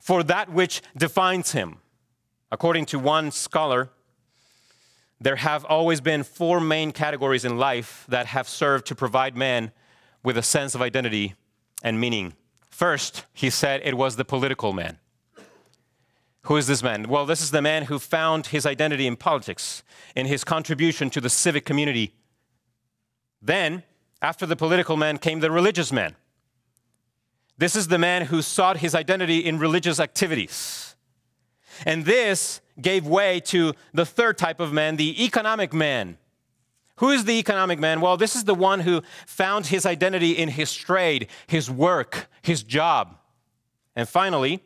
for 0.00 0.22
that 0.22 0.48
which 0.52 0.80
defines 0.96 1.50
him. 1.52 1.78
According 2.52 2.86
to 2.86 2.98
one 3.00 3.32
scholar, 3.32 3.90
there 5.20 5.36
have 5.36 5.64
always 5.66 6.00
been 6.00 6.22
four 6.22 6.60
main 6.60 6.92
categories 6.92 7.44
in 7.44 7.58
life 7.58 8.06
that 8.08 8.26
have 8.26 8.48
served 8.48 8.86
to 8.86 8.94
provide 8.94 9.36
man 9.36 9.70
with 10.22 10.38
a 10.38 10.42
sense 10.42 10.74
of 10.74 10.80
identity 10.80 11.34
and 11.82 12.00
meaning. 12.00 12.34
First, 12.70 13.26
he 13.34 13.50
said 13.50 13.82
it 13.84 13.96
was 13.96 14.16
the 14.16 14.24
political 14.24 14.72
man. 14.72 14.98
Who 16.44 16.56
is 16.56 16.66
this 16.66 16.82
man? 16.82 17.08
Well, 17.08 17.26
this 17.26 17.42
is 17.42 17.50
the 17.50 17.60
man 17.60 17.84
who 17.84 17.98
found 17.98 18.46
his 18.46 18.64
identity 18.64 19.06
in 19.06 19.16
politics, 19.16 19.82
in 20.16 20.24
his 20.24 20.42
contribution 20.42 21.10
to 21.10 21.20
the 21.20 21.28
civic 21.28 21.66
community. 21.66 22.14
Then, 23.42 23.82
after 24.22 24.46
the 24.46 24.56
political 24.56 24.96
man, 24.96 25.18
came 25.18 25.40
the 25.40 25.50
religious 25.50 25.92
man. 25.92 26.16
This 27.58 27.76
is 27.76 27.88
the 27.88 27.98
man 27.98 28.26
who 28.26 28.40
sought 28.40 28.78
his 28.78 28.94
identity 28.94 29.40
in 29.40 29.58
religious 29.58 30.00
activities. 30.00 30.89
And 31.86 32.04
this 32.04 32.60
gave 32.80 33.06
way 33.06 33.40
to 33.40 33.74
the 33.92 34.06
third 34.06 34.38
type 34.38 34.60
of 34.60 34.72
man, 34.72 34.96
the 34.96 35.24
economic 35.24 35.72
man. 35.72 36.18
Who 36.96 37.10
is 37.10 37.24
the 37.24 37.38
economic 37.38 37.78
man? 37.78 38.00
Well, 38.00 38.16
this 38.16 38.36
is 38.36 38.44
the 38.44 38.54
one 38.54 38.80
who 38.80 39.02
found 39.26 39.66
his 39.66 39.86
identity 39.86 40.32
in 40.32 40.50
his 40.50 40.74
trade, 40.74 41.28
his 41.46 41.70
work, 41.70 42.28
his 42.42 42.62
job. 42.62 43.16
And 43.96 44.08
finally, 44.08 44.62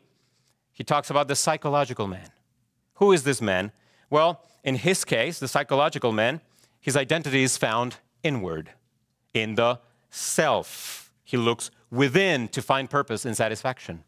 he 0.73 0.83
talks 0.83 1.09
about 1.09 1.27
the 1.29 1.35
psychological 1.35 2.07
man. 2.07 2.29
Who 2.95 3.13
is 3.13 3.23
this 3.23 3.41
man? 3.41 3.71
Well, 4.09 4.41
in 4.63 4.75
his 4.75 5.05
case, 5.05 5.39
the 5.39 5.47
psychological 5.47 6.11
man, 6.11 6.41
his 6.81 6.97
identity 6.97 7.43
is 7.43 7.55
found 7.57 7.97
inward, 8.23 8.71
in 9.33 9.55
the 9.55 9.79
self. 10.09 11.11
He 11.23 11.37
looks 11.37 11.71
within 11.91 12.47
to 12.49 12.61
find 12.61 12.89
purpose 12.89 13.25
and 13.25 13.35
satisfaction. 13.35 14.03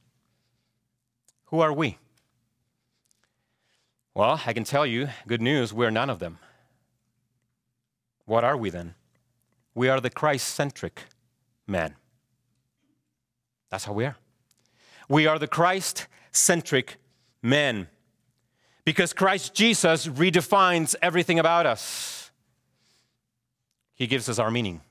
Who 1.46 1.60
are 1.60 1.74
we? 1.74 1.98
Well, 4.18 4.42
I 4.48 4.54
can 4.54 4.64
tell 4.64 4.84
you, 4.84 5.10
good 5.28 5.44
news, 5.44 5.72
we're 5.72 5.92
none 5.92 6.10
of 6.10 6.18
them. 6.18 6.40
What 8.26 8.44
are 8.44 8.58
we 8.58 8.72
then? 8.72 8.96
We 9.76 9.90
are 9.90 10.02
the 10.02 10.10
Christ 10.10 10.48
centric 10.56 11.04
man. 11.68 11.94
That's 13.70 13.86
how 13.86 13.94
we 13.94 14.06
are. 14.06 14.16
We 15.08 15.28
are 15.28 15.38
the 15.38 15.48
Christ 15.48 16.08
centric 16.32 16.98
men 17.44 17.90
because 18.86 19.14
Christ 19.14 19.54
Jesus 19.54 20.08
redefines 20.08 20.96
everything 21.00 21.38
about 21.38 21.68
us. 21.68 22.32
He 23.94 24.08
gives 24.08 24.28
us 24.28 24.40
our 24.40 24.50
meaning, 24.50 24.82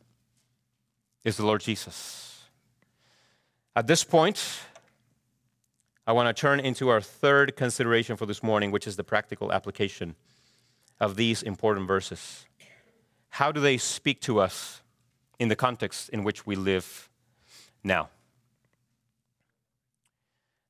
is 1.25 1.37
the 1.37 1.45
Lord 1.45 1.63
Jesus. 1.63 2.45
At 3.75 3.89
this 3.89 4.05
point, 4.05 4.41
I 6.09 6.13
want 6.13 6.35
to 6.35 6.41
turn 6.41 6.61
into 6.61 6.89
our 6.89 7.01
third 7.01 7.57
consideration 7.57 8.17
for 8.17 8.27
this 8.27 8.41
morning, 8.41 8.71
which 8.71 8.87
is 8.87 8.95
the 8.95 9.03
practical 9.03 9.53
application 9.53 10.15
of 11.01 11.17
these 11.17 11.43
important 11.43 11.89
verses. 11.89 12.47
How 13.31 13.51
do 13.51 13.61
they 13.61 13.77
speak 13.77 14.21
to 14.23 14.39
us 14.39 14.83
in 15.41 15.49
the 15.49 15.57
context 15.57 16.09
in 16.11 16.23
which 16.23 16.47
we 16.47 16.55
live 16.55 17.09
now? 17.83 18.09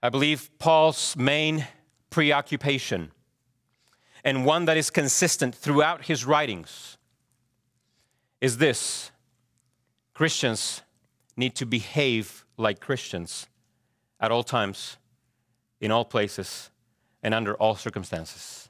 I 0.03 0.09
believe 0.09 0.51
Paul's 0.59 1.14
main 1.16 1.66
preoccupation, 2.09 3.12
and 4.25 4.46
one 4.46 4.64
that 4.64 4.79
is 4.79 4.88
consistent 4.88 5.55
throughout 5.55 6.07
his 6.07 6.25
writings, 6.25 6.96
is 8.40 8.57
this 8.57 9.11
Christians 10.14 10.81
need 11.37 11.55
to 11.57 11.66
behave 11.66 12.46
like 12.57 12.81
Christians 12.81 13.49
at 14.18 14.33
all 14.33 14.42
times 14.42 14.96
in 15.80 15.90
all 15.90 16.04
places 16.04 16.70
and 17.22 17.34
under 17.34 17.54
all 17.54 17.74
circumstances 17.74 18.68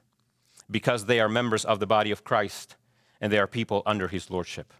because 0.70 1.06
they 1.06 1.20
are 1.20 1.28
members 1.28 1.64
of 1.64 1.80
the 1.80 1.86
body 1.86 2.10
of 2.10 2.24
Christ 2.24 2.76
and 3.20 3.32
they 3.32 3.38
are 3.38 3.46
people 3.46 3.82
under 3.86 4.08
his 4.08 4.30
lordship. 4.30 4.72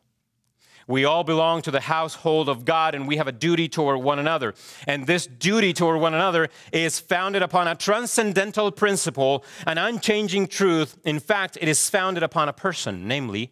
We 0.89 1.05
all 1.05 1.25
belong 1.25 1.63
to 1.63 1.73
the 1.73 1.81
household 1.81 2.49
of 2.49 2.65
God 2.65 2.95
and 2.95 3.09
we 3.09 3.17
have 3.17 3.27
a 3.27 3.33
duty 3.33 3.69
toward 3.69 4.01
one 4.03 4.21
another. 4.21 4.55
And 4.87 5.07
this 5.07 5.27
duty 5.27 5.73
toward 5.73 6.01
one 6.01 6.15
another 6.15 6.49
is 6.73 7.01
founded 7.01 7.43
upon 7.43 7.67
a 7.67 7.75
transcendental 7.75 8.71
principle, 8.71 9.45
an 9.67 9.79
unchanging 9.79 10.47
truth. 10.47 10.97
In 11.05 11.19
fact, 11.19 11.59
it 11.61 11.67
is 11.67 11.91
founded 11.91 12.23
upon 12.23 12.49
a 12.49 12.53
person, 12.53 13.09
namely 13.09 13.51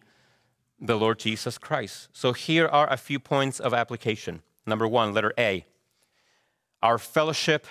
the 0.79 0.97
Lord 0.97 1.19
Jesus 1.19 1.57
Christ. 1.57 2.07
So 2.13 2.31
here 2.31 2.67
are 2.67 2.91
a 2.91 2.97
few 2.97 3.19
points 3.19 3.59
of 3.59 3.73
application. 3.73 4.41
Number 4.65 4.87
one, 4.87 5.13
letter 5.13 5.33
A. 5.37 5.65
Our 6.81 6.97
fellowship 6.97 7.67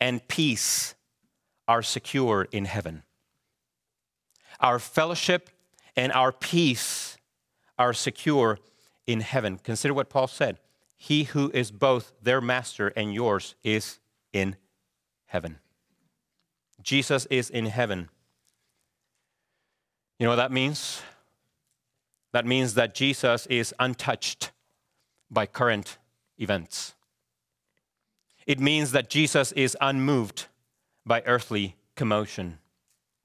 and 0.00 0.26
peace 0.28 0.94
are 1.66 1.82
secure 1.82 2.48
in 2.50 2.64
heaven. 2.64 3.02
Our 4.60 4.78
fellowship 4.78 5.50
and 5.96 6.12
our 6.12 6.32
peace 6.32 7.16
are 7.78 7.92
secure 7.92 8.58
in 9.06 9.20
heaven. 9.20 9.58
Consider 9.58 9.94
what 9.94 10.08
Paul 10.10 10.26
said 10.26 10.58
He 10.96 11.24
who 11.24 11.50
is 11.52 11.70
both 11.70 12.12
their 12.22 12.40
master 12.40 12.88
and 12.88 13.14
yours 13.14 13.54
is 13.62 13.98
in 14.32 14.56
heaven. 15.26 15.58
Jesus 16.82 17.26
is 17.26 17.50
in 17.50 17.66
heaven. 17.66 18.08
You 20.18 20.24
know 20.24 20.30
what 20.30 20.36
that 20.36 20.52
means? 20.52 21.02
That 22.32 22.46
means 22.46 22.74
that 22.74 22.94
Jesus 22.94 23.46
is 23.46 23.74
untouched 23.78 24.50
by 25.30 25.46
current 25.46 25.98
events. 26.38 26.94
It 28.48 28.58
means 28.58 28.92
that 28.92 29.10
Jesus 29.10 29.52
is 29.52 29.76
unmoved 29.78 30.46
by 31.04 31.22
earthly 31.26 31.76
commotion. 31.94 32.58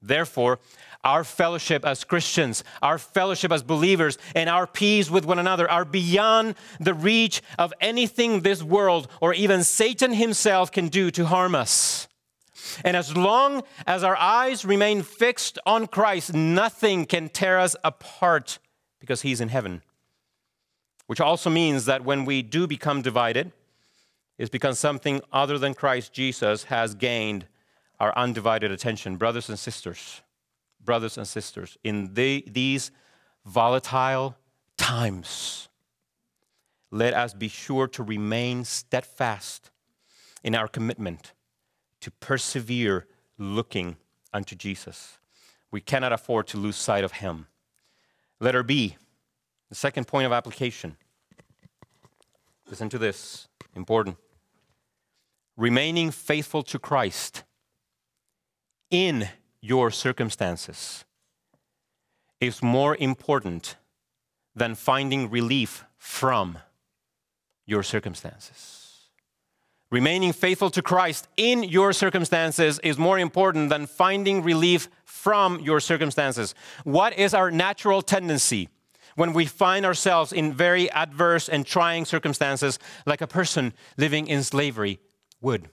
Therefore, 0.01 0.59
our 1.05 1.23
fellowship 1.23 1.85
as 1.85 2.03
Christians, 2.03 2.61
our 2.81 2.97
fellowship 2.97 3.49
as 3.49 3.63
believers, 3.63 4.17
and 4.35 4.49
our 4.49 4.67
peace 4.67 5.09
with 5.09 5.25
one 5.25 5.39
another 5.39 5.69
are 5.71 5.85
beyond 5.85 6.55
the 6.77 6.93
reach 6.93 7.41
of 7.57 7.73
anything 7.79 8.41
this 8.41 8.61
world 8.61 9.07
or 9.21 9.33
even 9.33 9.63
Satan 9.63 10.11
himself 10.11 10.73
can 10.73 10.89
do 10.89 11.09
to 11.11 11.25
harm 11.25 11.55
us. 11.55 12.09
And 12.83 12.97
as 12.97 13.15
long 13.15 13.63
as 13.87 14.03
our 14.03 14.17
eyes 14.17 14.65
remain 14.65 15.03
fixed 15.03 15.57
on 15.65 15.87
Christ, 15.87 16.33
nothing 16.33 17.05
can 17.05 17.29
tear 17.29 17.59
us 17.59 17.77
apart 17.81 18.59
because 18.99 19.21
he's 19.21 19.39
in 19.39 19.49
heaven. 19.49 19.83
Which 21.07 21.21
also 21.21 21.49
means 21.49 21.85
that 21.85 22.03
when 22.03 22.25
we 22.25 22.41
do 22.41 22.67
become 22.67 23.01
divided, 23.01 23.53
is 24.37 24.49
because 24.49 24.79
something 24.79 25.21
other 25.31 25.57
than 25.57 25.73
Christ 25.73 26.13
Jesus 26.13 26.65
has 26.65 26.95
gained 26.95 27.45
our 27.99 28.15
undivided 28.17 28.71
attention. 28.71 29.17
Brothers 29.17 29.49
and 29.49 29.59
sisters, 29.59 30.21
brothers 30.83 31.17
and 31.17 31.27
sisters, 31.27 31.77
in 31.83 32.13
the, 32.13 32.43
these 32.47 32.91
volatile 33.45 34.35
times, 34.77 35.69
let 36.91 37.13
us 37.13 37.33
be 37.33 37.47
sure 37.47 37.87
to 37.87 38.03
remain 38.03 38.65
steadfast 38.65 39.71
in 40.43 40.55
our 40.55 40.67
commitment 40.67 41.33
to 42.01 42.11
persevere 42.11 43.07
looking 43.37 43.95
unto 44.33 44.55
Jesus. 44.55 45.17
We 45.71 45.81
cannot 45.81 46.13
afford 46.13 46.47
to 46.47 46.57
lose 46.57 46.75
sight 46.75 47.03
of 47.03 47.13
him. 47.13 47.47
Letter 48.39 48.61
B, 48.61 48.97
the 49.69 49.75
second 49.75 50.07
point 50.07 50.25
of 50.25 50.31
application. 50.31 50.97
Listen 52.69 52.89
to 52.89 52.97
this, 52.97 53.47
important 53.75 54.17
remaining 55.57 56.11
faithful 56.11 56.63
to 56.63 56.79
Christ 56.79 57.43
in 58.89 59.27
your 59.61 59.91
circumstances 59.91 61.05
is 62.39 62.61
more 62.61 62.95
important 62.97 63.77
than 64.55 64.75
finding 64.75 65.29
relief 65.29 65.85
from 65.97 66.57
your 67.65 67.83
circumstances. 67.83 69.09
Remaining 69.89 70.33
faithful 70.33 70.69
to 70.71 70.81
Christ 70.81 71.27
in 71.37 71.63
your 71.63 71.93
circumstances 71.93 72.79
is 72.79 72.97
more 72.97 73.19
important 73.19 73.69
than 73.69 73.85
finding 73.85 74.43
relief 74.43 74.89
from 75.05 75.59
your 75.59 75.79
circumstances. 75.79 76.55
What 76.83 77.17
is 77.17 77.33
our 77.33 77.51
natural 77.51 78.01
tendency 78.01 78.69
when 79.15 79.33
we 79.33 79.45
find 79.45 79.85
ourselves 79.85 80.33
in 80.33 80.53
very 80.53 80.89
adverse 80.91 81.49
and 81.49 81.65
trying 81.65 82.05
circumstances, 82.05 82.79
like 83.05 83.21
a 83.21 83.27
person 83.27 83.73
living 83.97 84.27
in 84.27 84.43
slavery 84.43 84.99
would. 85.41 85.69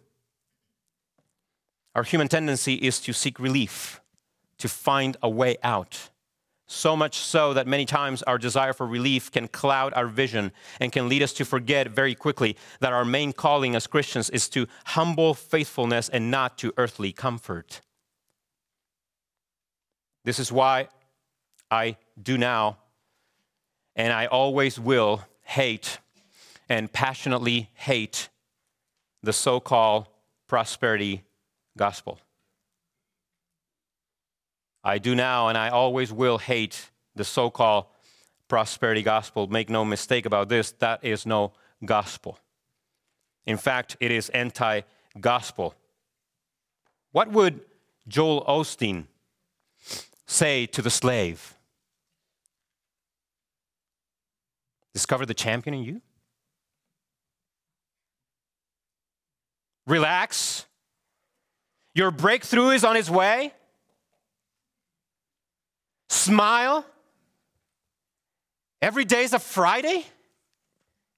Our 1.95 2.03
human 2.03 2.29
tendency 2.29 2.75
is 2.75 3.01
to 3.01 3.13
seek 3.13 3.41
relief, 3.41 4.01
to 4.59 4.69
find 4.69 5.17
a 5.23 5.29
way 5.29 5.57
out. 5.63 6.11
So 6.73 6.95
much 6.97 7.17
so 7.17 7.53
that 7.55 7.67
many 7.67 7.85
times 7.85 8.23
our 8.23 8.39
desire 8.39 8.73
for 8.73 8.87
relief 8.87 9.33
can 9.33 9.49
cloud 9.49 9.93
our 9.95 10.07
vision 10.07 10.53
and 10.79 10.93
can 10.93 11.09
lead 11.09 11.21
us 11.21 11.33
to 11.33 11.45
forget 11.45 11.89
very 11.89 12.15
quickly 12.15 12.57
that 12.79 12.93
our 12.93 13.05
main 13.05 13.33
calling 13.33 13.75
as 13.75 13.89
Christians 13.89 14.31
is 14.31 14.49
to 14.51 14.69
humble 14.85 15.35
faithfulness 15.35 16.09
and 16.09 16.31
not 16.31 16.59
to 16.59 16.73
earthly 16.77 17.11
comfort. 17.11 17.81
This 20.25 20.39
is 20.39 20.53
why 20.53 20.89
I 21.73 21.97
do 22.23 22.39
now, 22.39 22.79
and 23.97 24.13
I 24.13 24.27
always 24.27 24.79
will 24.79 25.23
hate 25.43 25.99
and 26.69 26.93
passionately 26.93 27.71
hate 27.75 28.29
the 29.23 29.33
so 29.33 29.61
called 29.61 30.07
prosperity 30.47 31.25
gospel. 31.77 32.19
I 34.83 34.99
do 34.99 35.15
now, 35.15 35.49
and 35.49 35.59
I 35.59 35.69
always 35.69 36.13
will 36.13 36.39
hate 36.39 36.91
the 37.15 37.25
so 37.25 37.51
called 37.51 37.87
prosperity 38.49 39.03
gospel. 39.03 39.47
Make 39.47 39.69
no 39.69 39.85
mistake 39.85 40.27
about 40.27 40.49
this, 40.49 40.73
that 40.79 41.05
is 41.05 41.27
no 41.27 41.53
gospel. 41.85 42.39
In 43.47 43.57
fact, 43.57 43.97
it 44.01 44.11
is 44.11 44.29
anti 44.31 44.83
gospel. 45.21 45.75
What 47.13 47.31
would 47.33 47.61
Joel 48.09 48.45
Osteen 48.45 49.07
say 50.27 50.67
to 50.67 50.83
the 50.83 50.91
slave? 50.91 51.57
Discover 54.93 55.27
the 55.27 55.35
champion 55.35 55.75
in 55.75 55.83
you? 55.83 56.03
Relax. 59.87 60.67
Your 61.95 62.11
breakthrough 62.11 62.71
is 62.71 62.85
on 62.85 62.97
its 62.97 63.11
way. 63.11 63.53
Smile. 66.09 66.85
Every 68.83 69.05
day's 69.05 69.33
a 69.33 69.39
Friday? 69.39 70.07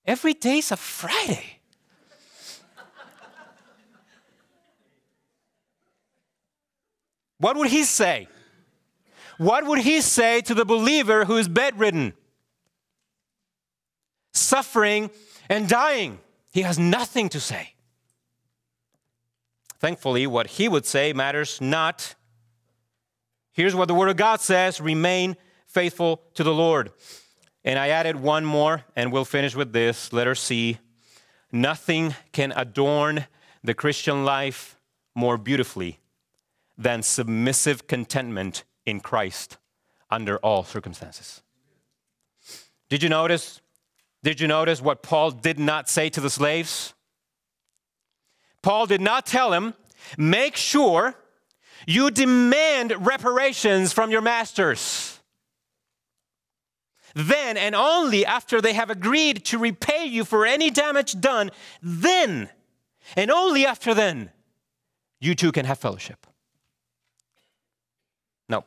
Every 0.04 0.34
day's 0.34 0.72
a 0.72 0.76
Friday. 0.76 1.60
what 7.38 7.56
would 7.56 7.68
he 7.68 7.84
say? 7.84 8.26
What 9.38 9.66
would 9.66 9.80
he 9.80 10.00
say 10.00 10.40
to 10.42 10.54
the 10.54 10.64
believer 10.64 11.24
who 11.24 11.36
is 11.36 11.48
bedridden, 11.48 12.14
suffering, 14.32 15.10
and 15.48 15.68
dying? 15.68 16.18
He 16.52 16.62
has 16.62 16.78
nothing 16.78 17.28
to 17.30 17.40
say. 17.40 17.74
Thankfully, 19.78 20.26
what 20.26 20.46
he 20.46 20.68
would 20.68 20.86
say 20.86 21.12
matters 21.12 21.60
not 21.60 22.14
Here's 23.52 23.74
what 23.74 23.86
the 23.86 23.94
Word 23.94 24.08
of 24.08 24.16
God 24.16 24.40
says 24.40 24.80
remain 24.80 25.36
faithful 25.66 26.22
to 26.34 26.42
the 26.42 26.54
Lord. 26.54 26.90
And 27.64 27.78
I 27.78 27.88
added 27.88 28.16
one 28.16 28.44
more, 28.44 28.82
and 28.96 29.12
we'll 29.12 29.24
finish 29.24 29.54
with 29.54 29.72
this. 29.72 30.12
Letter 30.12 30.34
C. 30.34 30.78
Nothing 31.52 32.14
can 32.32 32.52
adorn 32.56 33.26
the 33.62 33.74
Christian 33.74 34.24
life 34.24 34.78
more 35.14 35.36
beautifully 35.36 36.00
than 36.78 37.02
submissive 37.02 37.86
contentment 37.86 38.64
in 38.86 39.00
Christ 39.00 39.58
under 40.10 40.38
all 40.38 40.64
circumstances. 40.64 41.42
Did 42.88 43.02
you 43.02 43.10
notice? 43.10 43.60
Did 44.22 44.40
you 44.40 44.46
notice 44.46 44.80
what 44.80 45.02
Paul 45.02 45.32
did 45.32 45.58
not 45.58 45.88
say 45.88 46.08
to 46.10 46.20
the 46.20 46.30
slaves? 46.30 46.94
Paul 48.62 48.86
did 48.86 49.00
not 49.00 49.26
tell 49.26 49.52
him, 49.52 49.74
make 50.16 50.56
sure 50.56 51.14
you 51.86 52.10
demand 52.10 53.06
reparations 53.06 53.92
from 53.92 54.10
your 54.10 54.20
masters. 54.20 55.18
Then, 57.14 57.56
and 57.56 57.74
only 57.74 58.24
after 58.24 58.60
they 58.60 58.72
have 58.72 58.88
agreed 58.88 59.44
to 59.46 59.58
repay 59.58 60.06
you 60.06 60.24
for 60.24 60.46
any 60.46 60.70
damage 60.70 61.20
done, 61.20 61.50
then, 61.82 62.48
and 63.16 63.30
only 63.30 63.66
after 63.66 63.92
then, 63.92 64.30
you 65.20 65.34
two 65.34 65.52
can 65.52 65.66
have 65.66 65.78
fellowship. 65.78 66.26
No. 68.48 68.64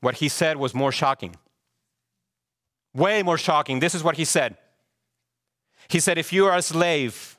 What 0.00 0.16
he 0.16 0.28
said 0.28 0.58
was 0.58 0.74
more 0.74 0.92
shocking. 0.92 1.36
Way 2.94 3.22
more 3.22 3.38
shocking. 3.38 3.80
This 3.80 3.94
is 3.94 4.02
what 4.02 4.16
he 4.16 4.24
said. 4.24 4.56
He 5.88 6.00
said, 6.00 6.18
If 6.18 6.32
you 6.32 6.46
are 6.46 6.56
a 6.56 6.62
slave, 6.62 7.38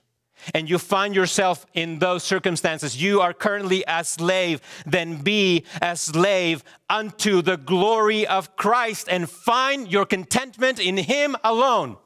and 0.53 0.69
you 0.69 0.77
find 0.77 1.15
yourself 1.15 1.65
in 1.73 1.99
those 1.99 2.23
circumstances, 2.23 3.01
you 3.01 3.21
are 3.21 3.33
currently 3.33 3.83
a 3.87 4.03
slave, 4.03 4.61
then 4.85 5.21
be 5.21 5.65
a 5.81 5.95
slave 5.95 6.63
unto 6.89 7.41
the 7.41 7.57
glory 7.57 8.25
of 8.25 8.55
Christ 8.55 9.07
and 9.09 9.29
find 9.29 9.91
your 9.91 10.05
contentment 10.05 10.79
in 10.79 10.97
Him 10.97 11.35
alone. 11.43 11.97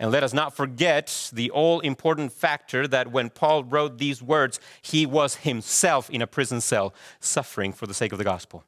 And 0.00 0.10
let 0.10 0.24
us 0.24 0.32
not 0.32 0.56
forget 0.56 1.30
the 1.32 1.50
all 1.50 1.80
important 1.80 2.32
factor 2.32 2.86
that 2.88 3.12
when 3.12 3.30
Paul 3.30 3.64
wrote 3.64 3.98
these 3.98 4.22
words, 4.22 4.58
he 4.82 5.06
was 5.06 5.36
himself 5.36 6.10
in 6.10 6.20
a 6.20 6.26
prison 6.26 6.60
cell 6.60 6.92
suffering 7.20 7.72
for 7.72 7.86
the 7.86 7.94
sake 7.94 8.12
of 8.12 8.18
the 8.18 8.24
gospel. 8.24 8.64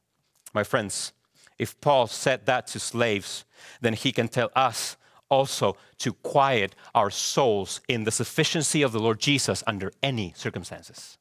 My 0.53 0.63
friends, 0.63 1.11
if 1.59 1.79
Paul 1.81 2.07
said 2.07 2.45
that 2.45 2.67
to 2.67 2.79
slaves, 2.79 3.45
then 3.81 3.93
he 3.93 4.11
can 4.11 4.27
tell 4.27 4.51
us 4.55 4.97
also 5.29 5.75
to 5.99 6.13
quiet 6.13 6.75
our 6.95 7.09
souls 7.09 7.81
in 7.87 8.03
the 8.03 8.11
sufficiency 8.11 8.81
of 8.81 8.91
the 8.91 8.99
Lord 8.99 9.19
Jesus 9.19 9.63
under 9.67 9.91
any 10.01 10.33
circumstances. 10.35 11.17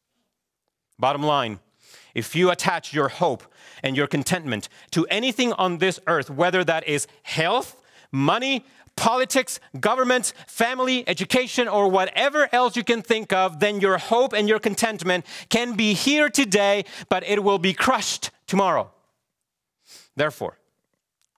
Bottom 0.99 1.23
line, 1.23 1.61
if 2.15 2.35
you 2.35 2.51
attach 2.51 2.95
your 2.95 3.09
hope 3.09 3.43
and 3.83 3.97
your 3.97 4.07
contentment 4.07 4.69
to 4.93 5.07
anything 5.07 5.53
on 5.55 5.79
this 5.79 6.01
earth, 6.07 6.31
whether 6.31 6.65
that 6.65 6.87
is 6.89 7.07
health, 7.23 7.83
money, 8.11 8.65
politics, 8.97 9.61
government, 9.79 10.33
family, 10.47 11.07
education, 11.07 11.69
or 11.69 11.89
whatever 11.89 12.49
else 12.53 12.77
you 12.77 12.83
can 12.83 13.03
think 13.03 13.33
of, 13.33 13.61
then 13.61 13.81
your 13.81 13.99
hope 13.99 14.33
and 14.33 14.49
your 14.49 14.59
contentment 14.59 15.27
can 15.51 15.77
be 15.77 15.93
here 15.93 16.31
today, 16.31 16.85
but 17.11 17.23
it 17.25 17.43
will 17.43 17.59
be 17.59 17.75
crushed 17.75 18.31
tomorrow. 18.47 18.91
Therefore, 20.17 20.59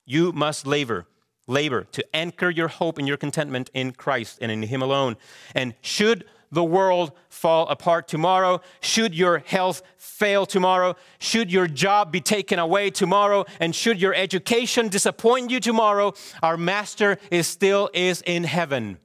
you 0.06 0.32
must 0.32 0.66
labor 0.66 1.06
labor, 1.48 1.84
to 1.92 2.04
anchor 2.14 2.50
your 2.50 2.68
hope 2.68 2.98
and 2.98 3.08
your 3.08 3.16
contentment 3.16 3.70
in 3.74 3.92
Christ 3.92 4.38
and 4.40 4.52
in 4.52 4.62
Him 4.62 4.82
alone. 4.82 5.16
And 5.54 5.74
should 5.80 6.24
the 6.52 6.64
world 6.64 7.12
fall 7.28 7.68
apart 7.68 8.08
tomorrow, 8.08 8.60
should 8.80 9.14
your 9.14 9.38
health 9.38 9.82
fail 9.96 10.46
tomorrow, 10.46 10.96
should 11.18 11.52
your 11.52 11.66
job 11.66 12.12
be 12.12 12.20
taken 12.20 12.58
away 12.58 12.90
tomorrow, 12.90 13.44
and 13.60 13.74
should 13.74 14.00
your 14.00 14.14
education 14.14 14.88
disappoint 14.88 15.50
you 15.50 15.60
tomorrow, 15.60 16.14
our 16.42 16.56
Master 16.56 17.18
is 17.30 17.46
still 17.46 17.90
is 17.92 18.22
in 18.22 18.44
heaven. 18.44 18.98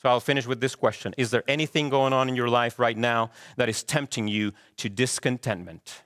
So 0.00 0.08
I'll 0.08 0.20
finish 0.20 0.46
with 0.46 0.60
this 0.60 0.74
question 0.74 1.14
Is 1.16 1.30
there 1.30 1.44
anything 1.46 1.90
going 1.90 2.12
on 2.12 2.28
in 2.28 2.36
your 2.36 2.48
life 2.48 2.78
right 2.78 2.96
now 2.96 3.30
that 3.56 3.68
is 3.68 3.82
tempting 3.82 4.28
you 4.28 4.52
to 4.78 4.88
discontentment? 4.88 6.02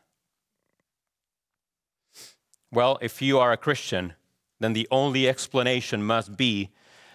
Well, 2.73 2.99
if 3.01 3.23
you 3.23 3.39
are 3.39 3.53
a 3.53 3.57
Christian, 3.57 4.15
then 4.61 4.73
the 4.73 4.89
only 4.91 5.29
explanation 5.29 6.03
must 6.03 6.37
be 6.37 6.71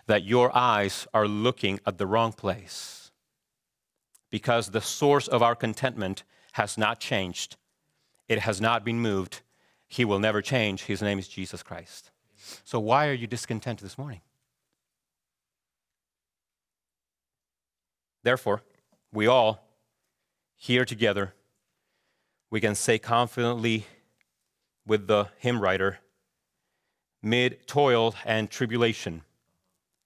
that 0.08 0.24
your 0.24 0.56
eyes 0.56 1.08
are 1.14 1.28
looking 1.28 1.80
at 1.86 1.98
the 1.98 2.08
wrong 2.08 2.32
place. 2.34 3.12
Because 4.30 4.70
the 4.70 4.82
source 4.82 5.28
of 5.28 5.42
our 5.44 5.56
contentment 5.56 6.24
has 6.54 6.78
not 6.78 7.00
changed, 7.00 7.58
it 8.28 8.40
has 8.40 8.62
not 8.62 8.86
been 8.86 9.00
moved. 9.00 9.42
He 9.88 10.06
will 10.06 10.20
never 10.20 10.42
change. 10.42 10.84
His 10.84 11.02
name 11.02 11.20
is 11.20 11.28
Jesus 11.28 11.64
Christ. 11.64 12.12
So, 12.64 12.80
why 12.80 13.10
are 13.10 13.14
you 13.14 13.28
discontent 13.28 13.82
this 13.82 13.98
morning? 13.98 14.22
Therefore, 18.24 18.62
we 19.12 19.28
all 19.28 19.68
here 20.56 20.86
together, 20.86 21.34
we 22.50 22.62
can 22.62 22.76
say 22.76 23.00
confidently 23.00 23.86
with 24.86 25.08
the 25.08 25.28
hymn 25.38 25.62
writer, 25.62 26.00
mid 27.22 27.68
toil 27.68 28.16
and 28.26 28.50
tribulation 28.50 29.22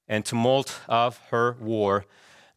and 0.07 0.25
tumult 0.25 0.81
of 0.87 1.17
her 1.29 1.55
war, 1.59 2.05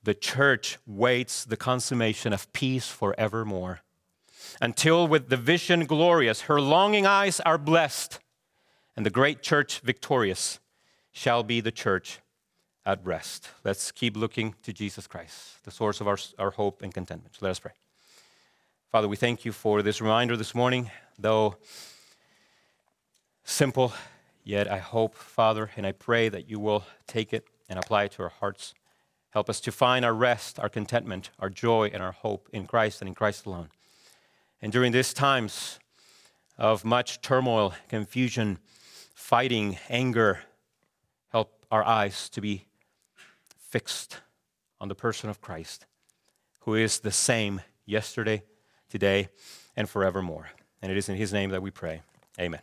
the 0.03 0.15
church 0.15 0.79
waits 0.87 1.45
the 1.45 1.57
consummation 1.57 2.33
of 2.33 2.53
peace 2.53 2.89
forevermore. 2.89 3.81
Until 4.61 5.07
with 5.07 5.29
the 5.29 5.37
vision 5.37 5.87
glorious, 5.87 6.43
her 6.43 6.61
longing 6.61 7.07
eyes 7.07 7.41
are 7.41 7.59
blessed, 7.59 8.19
and 8.97 9.05
the 9.05 9.11
great 9.11 9.43
church 9.43 9.81
victorious 9.81 10.61
shall 11.13 11.43
be 11.43 11.61
the 11.61 11.73
church 11.73 12.21
at 12.87 13.05
rest. 13.05 13.49
Let's 13.65 13.93
keep 13.93 14.17
looking 14.17 14.55
to 14.63 14.73
Jesus 14.73 15.07
Christ, 15.07 15.63
the 15.65 15.71
source 15.71 16.01
of 16.01 16.09
our, 16.09 16.19
our 16.39 16.51
hope 16.51 16.83
and 16.83 16.93
contentment. 16.93 17.37
Let 17.41 17.51
us 17.51 17.59
pray. 17.59 17.73
Father, 18.91 19.09
we 19.09 19.17
thank 19.17 19.45
you 19.45 19.53
for 19.53 19.83
this 19.83 20.01
reminder 20.01 20.37
this 20.37 20.55
morning, 20.55 20.91
though 21.19 21.57
simple 23.49 23.93
Yet 24.49 24.67
I 24.67 24.79
hope, 24.79 25.15
Father, 25.15 25.71
and 25.77 25.87
I 25.87 25.93
pray 25.93 26.31
that 26.31 26.49
you 26.49 26.59
will 26.59 26.87
take 27.07 27.35
it 27.35 27.45
and 27.69 27.79
apply 27.79 28.05
it 28.05 28.13
to 28.13 28.23
our 28.23 28.31
hearts. 28.31 28.73
Help 29.29 29.51
us 29.51 29.61
to 29.61 29.71
find 29.71 30.07
our 30.07 30.15
rest, 30.15 30.59
our 30.59 30.71
contentment, 30.71 31.29
our 31.39 31.51
joy, 31.51 31.91
and 31.93 32.03
our 32.03 32.13
hope 32.13 32.49
in 32.51 32.67
Christ 32.67 33.03
and 33.03 33.09
in 33.11 33.15
Christ 33.15 33.45
alone. 33.45 33.69
And 34.63 34.73
during 34.73 34.93
these 34.93 35.13
times 35.13 35.79
of 36.57 36.83
much 36.83 37.21
turmoil, 37.21 37.75
confusion, 37.91 38.59
fighting, 39.15 39.77
anger, 39.91 40.41
help 41.31 41.67
our 41.71 41.85
eyes 41.85 42.31
to 42.31 42.41
be 42.41 42.65
fixed 43.59 44.17
on 44.81 44.89
the 44.89 44.95
person 44.95 45.29
of 45.29 45.43
Christ, 45.43 45.85
who 46.61 46.75
is 46.75 47.01
the 47.01 47.13
same 47.13 47.61
yesterday, 47.85 48.45
today, 48.89 49.29
and 49.77 49.91
forevermore. 49.91 50.49
And 50.81 50.91
it 50.91 50.97
is 50.97 51.11
in 51.11 51.17
his 51.17 51.35
name 51.35 51.51
that 51.51 51.61
we 51.61 51.71
pray. 51.71 52.01
Amen. 52.41 52.63